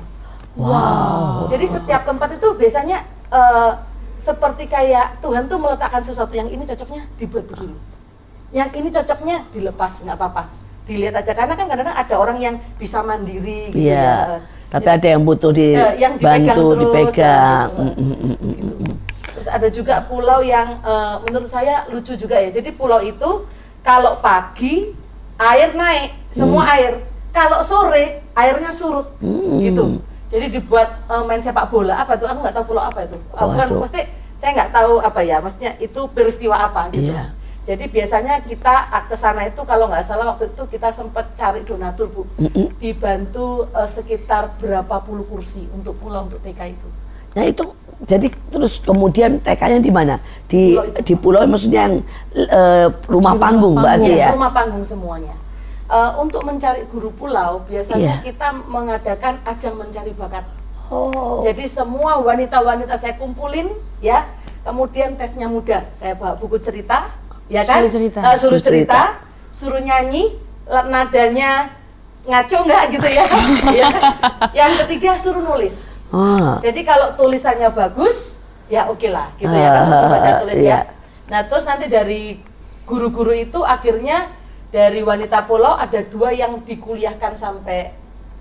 [0.56, 1.52] Wow.
[1.52, 3.72] Jadi setiap tempat itu biasanya eh,
[4.16, 7.76] seperti kayak Tuhan tuh meletakkan sesuatu yang ini cocoknya dibuat begini.
[8.56, 10.44] Yang ini cocoknya dilepas nggak apa-apa.
[10.88, 14.00] Dilihat aja karena kan kadang-kadang ada orang yang bisa mandiri gitu Iya.
[14.00, 14.40] ya.
[14.72, 17.68] Tapi ada yang butuh Eh, yang dipegang dibantu, terus, dipegang.
[17.68, 18.46] ya, gitu.
[18.48, 18.92] Gitu.
[19.28, 22.48] Terus ada juga pulau yang eh, menurut saya lucu juga ya.
[22.50, 23.44] Jadi pulau itu
[23.82, 24.96] kalau pagi
[25.36, 26.74] air naik, semua Hmm.
[26.74, 26.94] air.
[27.30, 29.60] Kalau sore airnya surut, Hmm.
[29.60, 30.00] gitu.
[30.28, 32.24] Jadi dibuat eh, main sepak bola apa tuh?
[32.26, 33.20] Aku nggak tahu pulau apa itu.
[33.32, 33.84] Aku kan Waduh.
[33.84, 34.02] pasti
[34.36, 35.38] saya nggak tahu apa ya.
[35.40, 37.12] Maksudnya itu peristiwa apa gitu.
[37.12, 37.36] Iya.
[37.66, 38.74] Jadi biasanya kita
[39.10, 42.22] ke sana itu kalau nggak salah waktu itu kita sempat cari donatur bu,
[42.78, 46.88] dibantu eh, sekitar berapa puluh kursi untuk pulau untuk TK itu.
[47.34, 47.66] Nah itu
[48.06, 50.22] jadi terus kemudian TK-nya di mana?
[50.46, 51.00] Di Pulau itu.
[51.02, 51.96] di pulau maksudnya yang
[52.38, 54.30] eh, rumah panggung berarti ya.
[54.38, 55.34] rumah panggung semuanya.
[55.86, 58.26] Eh, untuk mencari guru pulau biasanya Iya.
[58.26, 60.46] kita mengadakan ajang mencari bakat.
[60.94, 61.42] Oh.
[61.42, 64.22] Jadi semua wanita-wanita saya kumpulin ya,
[64.62, 65.82] kemudian tesnya mudah.
[65.98, 67.10] Saya bawa buku cerita,
[67.48, 67.86] ya kan?
[67.86, 68.20] Suruh cerita.
[68.22, 69.00] Eh, suruh Suruh cerita.
[69.00, 69.02] cerita,
[69.52, 70.36] suruh nyanyi,
[70.90, 71.70] nadanya
[72.26, 73.26] ngaco nggak gitu ya.
[73.80, 73.90] Ya.
[74.66, 76.08] Yang ketiga suruh nulis.
[76.10, 76.58] Ah.
[76.62, 80.70] Jadi kalau tulisannya bagus, ya oke lah, gitu ya kan baca tulis Iya.
[80.70, 80.80] ya.
[81.30, 82.40] Nah terus nanti dari
[82.86, 84.30] guru-guru itu akhirnya
[84.70, 87.94] dari wanita pulau ada dua yang dikuliahkan sampai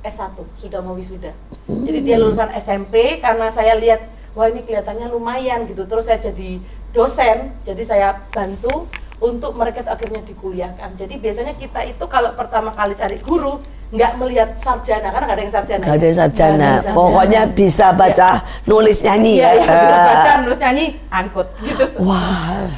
[0.05, 1.33] S1 sudah mau wisuda.
[1.65, 4.05] Jadi dia lulusan SMP karena saya lihat
[4.37, 5.89] wah ini kelihatannya lumayan gitu.
[5.89, 6.61] Terus saya jadi
[6.95, 8.87] dosen, jadi saya bantu
[9.19, 10.95] untuk mereka itu akhirnya dikuliahkan.
[10.95, 13.59] Jadi biasanya kita itu kalau pertama kali cari guru
[13.95, 15.83] nggak melihat sarjana karena nggak ada yang sarjana.
[15.83, 16.07] Gak ada ya.
[16.07, 16.55] yang sarjana.
[16.55, 16.99] Nggak ada yang sarjana.
[16.99, 18.29] Pokoknya bisa baca,
[18.67, 19.51] nulis, nyanyi Iya, ya.
[19.55, 21.85] iya, bisa Eh, baca, nulis nyanyi, angkut gitu.
[22.03, 22.71] Wah,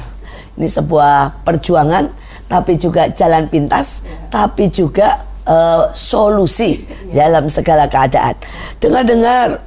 [0.57, 1.15] ini sebuah
[1.45, 2.05] perjuangan,
[2.45, 8.35] tapi juga jalan pintas, tapi juga eh, solusi dalam segala keadaan.
[8.77, 9.63] Dengar-dengar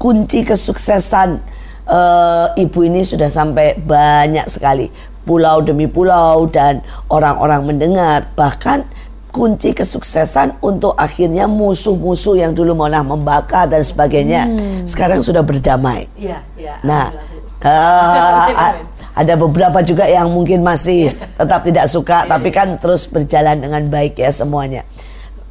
[0.00, 1.57] kunci kesuksesan
[1.88, 4.92] eh, ibu ini sudah sampai banyak sekali
[5.24, 6.80] pulau demi pulau dan
[7.12, 8.84] orang-orang mendengar bahkan
[9.28, 14.48] kunci kesuksesan untuk akhirnya musuh-musuh yang dulu malah membakar dan sebagainya
[14.88, 16.08] sekarang sudah berdamai.
[16.16, 16.80] Iya, iya.
[16.80, 17.12] Nah,
[17.60, 18.80] a-
[19.12, 24.16] ada beberapa juga yang mungkin masih tetap tidak suka, tapi kan terus berjalan dengan baik
[24.16, 24.82] ya semuanya.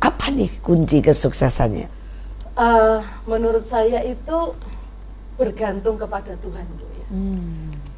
[0.02, 1.88] Apa nih kunci kesuksesannya?
[2.58, 2.98] Eh,
[3.30, 4.38] menurut saya itu
[5.38, 7.08] bergantung kepada Tuhan Bu, ya.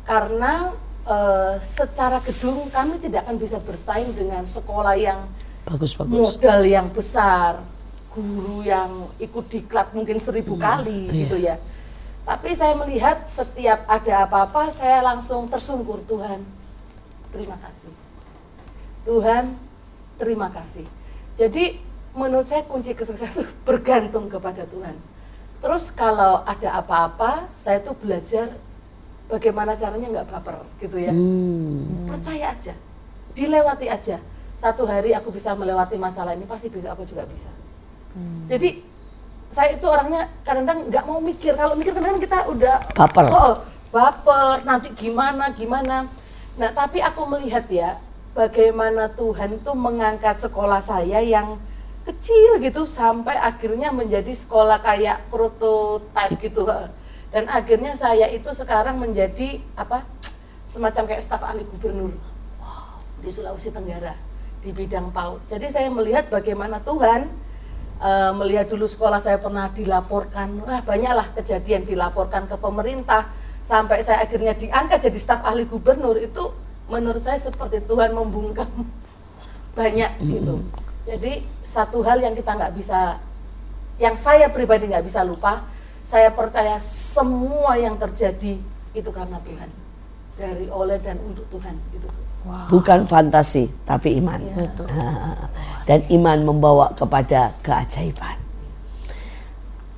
[0.04, 0.76] Karena
[1.08, 5.24] eh, secara gedung kami tidak akan bisa bersaing dengan sekolah yang
[5.66, 6.36] Bagus-bagus.
[6.36, 7.64] modal yang besar,
[8.12, 11.56] guru yang ikut diklat mungkin seribu kali gitu ya.
[12.28, 16.46] Tapi saya melihat setiap ada apa-apa saya langsung tersungkur Tuhan.
[17.34, 17.92] Terima kasih.
[19.06, 19.44] Tuhan,
[20.22, 20.86] terima kasih.
[21.40, 21.82] Jadi
[22.14, 24.94] menurut saya kunci kesuksesan itu bergantung kepada Tuhan.
[25.60, 28.56] Terus kalau ada apa-apa, saya tuh belajar
[29.28, 31.12] bagaimana caranya nggak baper gitu ya.
[31.12, 32.08] Hmm.
[32.08, 32.74] Percaya aja,
[33.36, 34.18] dilewati aja.
[34.60, 37.52] Satu hari aku bisa melewati masalah ini, pasti besok aku juga bisa.
[38.50, 38.82] Jadi
[39.50, 41.54] saya itu orangnya kadang-kadang nggak mau mikir.
[41.58, 43.26] Kalau mikir kadang-kadang kita udah Baper.
[43.30, 43.56] Oh,
[43.94, 44.66] baper.
[44.66, 46.10] Nanti gimana gimana.
[46.58, 47.98] Nah tapi aku melihat ya
[48.34, 51.58] bagaimana Tuhan tuh mengangkat sekolah saya yang
[52.10, 56.66] kecil gitu sampai akhirnya menjadi sekolah kayak prototipe gitu.
[57.30, 60.02] Dan akhirnya saya itu sekarang menjadi apa
[60.66, 62.14] semacam kayak staf ahli gubernur
[63.22, 64.18] di Sulawesi Tenggara
[64.66, 65.46] di bidang PAUD.
[65.46, 67.30] Jadi saya melihat bagaimana Tuhan
[68.02, 73.30] eh, melihat dulu sekolah saya pernah dilaporkan, wah banyaklah kejadian dilaporkan ke pemerintah
[73.62, 76.50] sampai saya akhirnya diangkat jadi staf ahli gubernur itu
[76.90, 78.66] menurut saya seperti Tuhan membungkam
[79.78, 80.66] banyak gitu.
[81.10, 83.18] Jadi satu hal yang kita nggak bisa,
[83.98, 85.66] yang saya pribadi nggak bisa lupa,
[86.06, 88.62] saya percaya semua yang terjadi
[88.94, 89.70] itu karena Tuhan,
[90.38, 92.06] dari oleh dan untuk Tuhan gitu.
[92.70, 94.40] Bukan fantasi, tapi iman.
[95.90, 98.38] Dan iman membawa kepada keajaiban.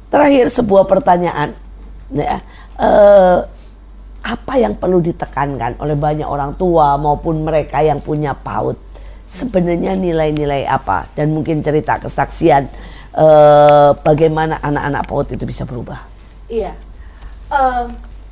[0.07, 1.51] Terakhir sebuah pertanyaan,
[2.15, 2.39] ya,
[2.79, 3.39] eh,
[4.23, 8.90] apa yang perlu ditekankan oleh banyak orang tua maupun mereka yang punya PAUD?
[9.31, 11.07] Sebenarnya nilai-nilai apa?
[11.15, 12.67] Dan mungkin cerita kesaksian
[13.15, 16.03] eh, bagaimana anak-anak PAUD itu bisa berubah?
[16.51, 16.75] Iya.
[17.47, 17.85] Eh,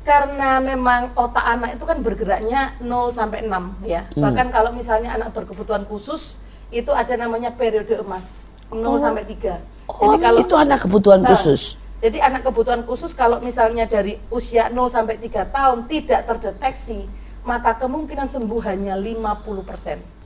[0.04, 4.04] karena memang otak anak itu kan bergeraknya 0 sampai 6 ya.
[4.12, 9.56] Bahkan kalau misalnya anak berkebutuhan khusus itu ada namanya periode emas 0 sampai 3.
[9.88, 11.80] Oh, itu anak kebutuhan Nah, khusus.
[12.00, 17.04] Jadi anak kebutuhan khusus kalau misalnya dari usia 0 sampai 3 tahun tidak terdeteksi,
[17.44, 20.19] maka kemungkinan sembuh hanya 50%.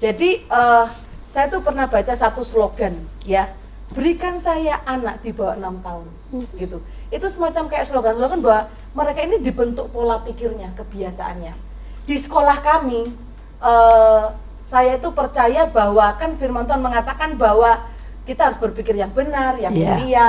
[0.00, 0.86] Jadi eh,
[1.28, 3.52] saya tuh pernah baca satu slogan ya,
[3.92, 6.08] berikan saya anak di bawah enam tahun,
[6.56, 6.80] gitu.
[7.12, 11.52] Itu semacam kayak slogan-slogan bahwa mereka ini dibentuk pola pikirnya, kebiasaannya.
[12.08, 13.12] Di sekolah kami,
[13.60, 14.24] eh,
[14.64, 17.82] saya itu percaya bahwa kan Firman Tuhan mengatakan bahwa
[18.24, 19.94] kita harus berpikir yang benar, yang Iya.
[20.00, 20.28] mulia.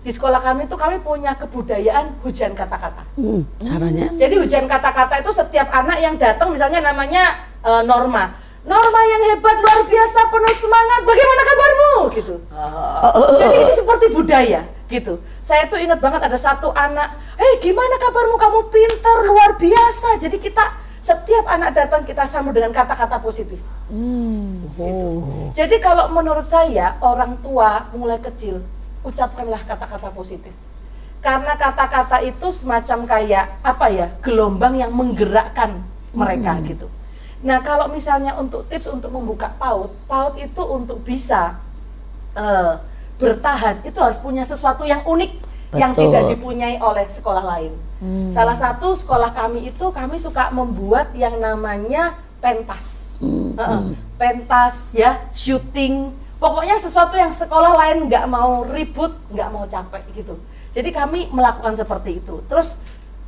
[0.00, 3.04] Di sekolah kami itu kami punya kebudayaan hujan kata-kata.
[3.20, 4.08] Hmm, caranya?
[4.16, 8.32] Jadi hujan kata-kata itu setiap anak yang datang misalnya namanya eh, Norma.
[8.60, 11.00] Norma yang hebat luar biasa penuh semangat.
[11.04, 11.92] Bagaimana kabarmu?
[12.12, 12.34] Gitu.
[13.40, 15.20] Jadi ini seperti budaya gitu.
[15.40, 18.36] Saya tuh ingat banget ada satu anak, "Hei, gimana kabarmu?
[18.36, 23.60] Kamu pintar luar biasa." Jadi kita setiap anak datang kita sambut dengan kata-kata positif.
[23.88, 25.48] Oh.
[25.56, 28.60] Jadi kalau menurut saya orang tua mulai kecil
[29.04, 30.52] ucapkanlah kata-kata positif.
[31.20, 35.84] Karena kata-kata itu semacam kayak apa ya gelombang yang menggerakkan
[36.16, 36.88] mereka gitu.
[37.44, 41.60] Nah kalau misalnya untuk tips untuk membuka PAUD, PAUD itu untuk bisa
[42.36, 42.74] eh,
[43.20, 45.32] bertahan itu harus punya sesuatu yang unik
[45.76, 46.08] yang Betul.
[46.08, 47.72] tidak dipunyai oleh sekolah lain.
[48.32, 53.80] Salah satu sekolah kami itu kami suka membuat yang namanya pentas, Heeh,
[54.16, 56.08] pentas ya, syuting.
[56.40, 60.40] Pokoknya sesuatu yang sekolah lain nggak mau ribut, nggak mau capek gitu.
[60.72, 62.40] Jadi kami melakukan seperti itu.
[62.48, 62.80] Terus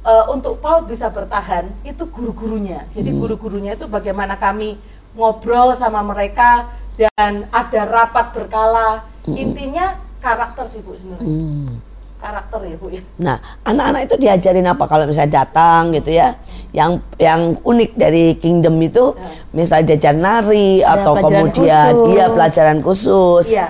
[0.08, 2.88] eh, untuk PAUD bisa bertahan itu guru-gurunya.
[2.96, 4.80] Jadi guru-gurunya itu bagaimana kami
[5.12, 9.04] ngobrol sama mereka dan ada rapat berkala.
[9.28, 11.91] Intinya karakter sih Bu sebenarnya.
[12.22, 13.02] Karakter ya Bu ya.
[13.18, 16.38] Nah, anak-anak itu diajarin apa kalau misalnya datang gitu ya?
[16.70, 19.18] Yang yang unik dari kingdom itu
[19.50, 22.12] misalnya diajar nari atau pelajaran kemudian khusus.
[22.14, 23.46] iya pelajaran khusus.
[23.50, 23.66] Iya.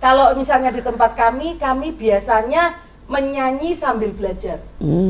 [0.00, 4.56] Kalau misalnya di tempat kami, kami biasanya menyanyi sambil belajar.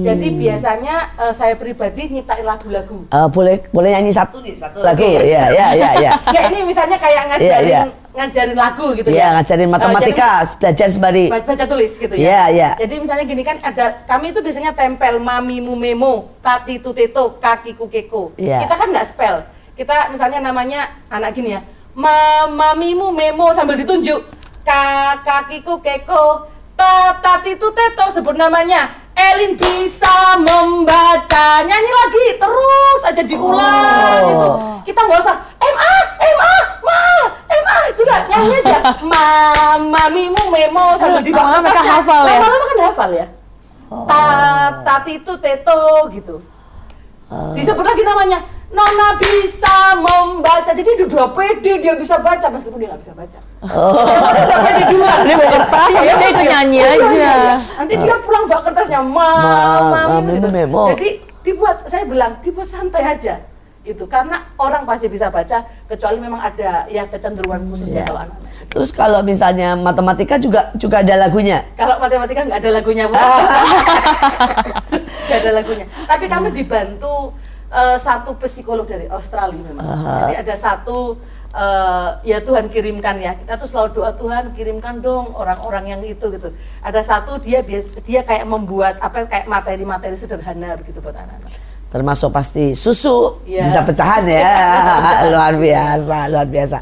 [0.03, 3.07] Jadi biasanya eh, saya pribadi nyiptain lagu-lagu.
[3.07, 4.99] Eh, boleh boleh nyanyi satu nih, satu lagu.
[4.99, 5.22] Iya,
[5.55, 6.12] iya, iya, iya.
[6.34, 7.82] Ya ini misalnya kayak ngajarin iya.
[8.14, 9.28] ngajarin lagu gitu Iya, ya.
[9.38, 11.24] ngajarin Eh, matematika, belajar sembari.
[11.30, 12.22] jadi baca, tulis gitu ya.
[12.26, 12.70] Iya, iya.
[12.82, 18.34] Jadi misalnya gini kan ada kami itu biasanya tempel mamimu memo, tati tuteto, kakiku keko.
[18.34, 18.66] Iya.
[18.66, 19.36] Kita kan nggak spell.
[19.78, 21.62] Kita misalnya namanya anak gini ya.
[21.95, 24.18] Ma, mamimu memo sambil ditunjuk.
[24.66, 28.91] Ka, kakiku keko, ta, tati tuteto sebut namanya.
[29.14, 31.62] Elin bisa membaca.
[31.62, 34.27] Nyanyi lagi terus aja diulang Oh.
[34.27, 34.49] gitu.
[34.85, 35.91] Kita nggak usah ma
[36.35, 36.51] ma
[36.83, 37.01] ma
[37.55, 38.77] ma itu udah nyanyi aja.
[39.11, 39.25] Ma
[39.79, 42.37] mamimu memo sambil di Lama-lama mereka hafal ya?
[42.37, 43.27] lama-lama kan hafal ya?
[44.05, 44.22] Ta
[44.83, 46.35] tati itu teto gitu.
[47.55, 48.39] Disebut lagi namanya
[48.75, 53.39] Nona bisa membaca jadi dia udah pede dia bisa baca meskipun dia nggak bisa baca
[53.39, 56.53] dia udah pede duluan Dia bawa kertas, Iya, dia ikut iya.
[56.53, 57.07] nyanyi Iya, aja.
[57.09, 60.49] iya, nanti dia pulang bawa kertasnya ma, Ma- ma, ma- gitu.
[60.49, 60.83] memo.
[60.91, 61.09] jadi
[61.41, 63.37] dibuat saya bilang dibuat santai aja
[63.85, 68.09] Itu karena orang pasti bisa baca kecuali memang ada ya kecenderungan khususnya Iya.
[68.09, 68.51] kalau anak-anak.
[68.64, 71.61] Terus kalau misalnya matematika juga juga ada lagunya.
[71.77, 73.12] Kalau matematika nggak ada lagunya, Bu.
[75.25, 75.85] Nggak ada lagunya.
[76.03, 77.37] Tapi kami dibantu
[77.75, 79.83] eh, satu psikolog dari Australia memang.
[80.22, 81.18] Jadi ada satu
[81.51, 83.35] eh, ya Tuhan kirimkan ya.
[83.35, 86.55] Kita tuh selalu doa Tuhan kirimkan dong orang-orang yang itu gitu.
[86.81, 91.51] Ada satu dia bias- dia kayak membuat apa kayak materi-materi sederhana begitu buat anak-anak.
[91.91, 93.62] Termasuk pasti susu Iya.
[93.62, 94.43] bisa pecahan ya.
[95.35, 96.79] luar biasa, luar biasa.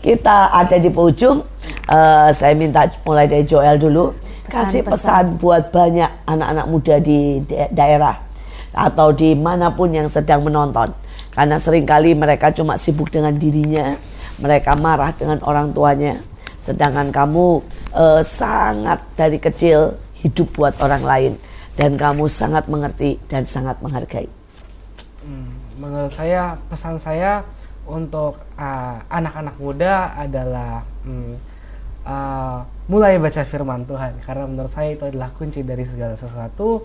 [0.00, 1.44] Kita ada di ujung.
[1.86, 4.16] Eh, saya minta mulai dari Joel dulu.
[4.46, 8.14] Kasih pesan buat banyak anak-anak muda di da- daerah
[8.76, 10.92] atau di mana pun yang sedang menonton.
[11.32, 13.96] Karena sering kali mereka cuma sibuk dengan dirinya,
[14.36, 16.20] mereka marah dengan orang tuanya.
[16.60, 17.64] Sedangkan kamu
[17.96, 21.32] eh, sangat dari kecil hidup buat orang lain
[21.76, 24.28] dan kamu sangat mengerti dan sangat menghargai.
[25.24, 27.44] Hmm, menurut saya pesan saya
[27.86, 31.38] untuk uh, anak-anak muda adalah hmm,
[32.02, 36.82] uh, mulai baca firman Tuhan karena menurut saya itu adalah kunci dari segala sesuatu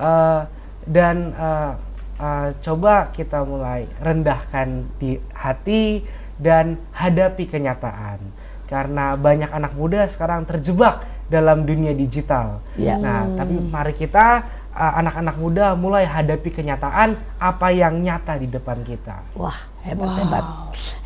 [0.00, 0.46] Uh,
[0.86, 1.76] dan uh,
[2.20, 6.04] uh, coba kita mulai rendahkan di hati
[6.40, 8.20] dan hadapi kenyataan
[8.70, 12.62] karena banyak anak muda sekarang terjebak dalam dunia digital.
[12.78, 12.98] Ya.
[12.98, 18.80] Nah, tapi mari kita uh, anak-anak muda mulai hadapi kenyataan apa yang nyata di depan
[18.86, 19.22] kita.
[19.34, 20.44] Wah, hebat hebat.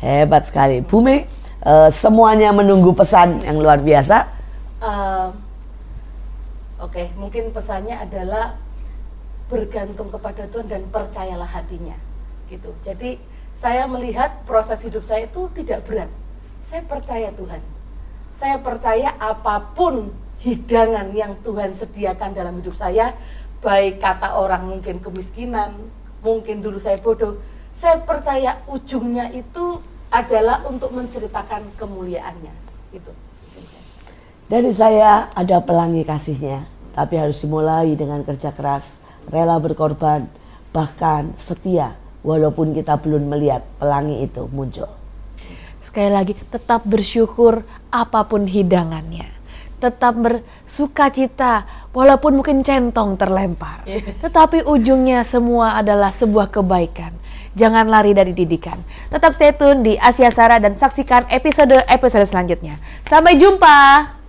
[0.01, 0.85] Hebat sekali.
[0.85, 1.25] Bumi
[1.65, 4.17] eh, semuanya menunggu pesan yang luar biasa.
[4.81, 5.27] Eh,
[6.75, 8.59] Oke, mungkin pesannya adalah
[9.45, 11.93] bergantung kepada Tuhan dan percayalah hatinya,
[12.49, 12.73] gitu.
[12.81, 13.21] Jadi
[13.53, 16.09] saya melihat proses hidup saya itu tidak berat.
[16.65, 17.61] Saya percaya Tuhan.
[18.35, 20.11] Saya percaya apa pun
[20.43, 23.13] hidangan yang Tuhan sediakan dalam hidup saya,
[23.61, 25.77] baik kata orang mungkin kemiskinan,
[26.25, 27.39] mungkin dulu saya bodoh,
[27.69, 29.79] saya percaya ujungnya itu
[30.09, 32.53] adalah untuk menceritakan kemuliaannya,
[32.93, 33.11] gitu.
[34.45, 40.27] Dari saya ada pelangi kasihnya, tapi harus dimulai dengan kerja keras, rela berkorban,
[40.75, 41.95] bahkan setia
[42.25, 44.89] walaupun kita belum melihat pelangi itu muncul.
[45.85, 47.61] Sekali lagi, tetap bersyukur
[47.93, 49.29] apa pun hidangannya.
[49.77, 51.61] Tetap bersuka cita
[51.93, 53.85] walaupun mungkin centong terlempar.
[54.25, 57.13] Tetapi ujungnya semua adalah sebuah kebaikan.
[57.53, 58.81] Jangan lari dari didikan.
[59.13, 62.75] Tetap stay tune di Asia Sara dan saksikan episode-episode selanjutnya.
[63.07, 64.24] Sampai jumpa.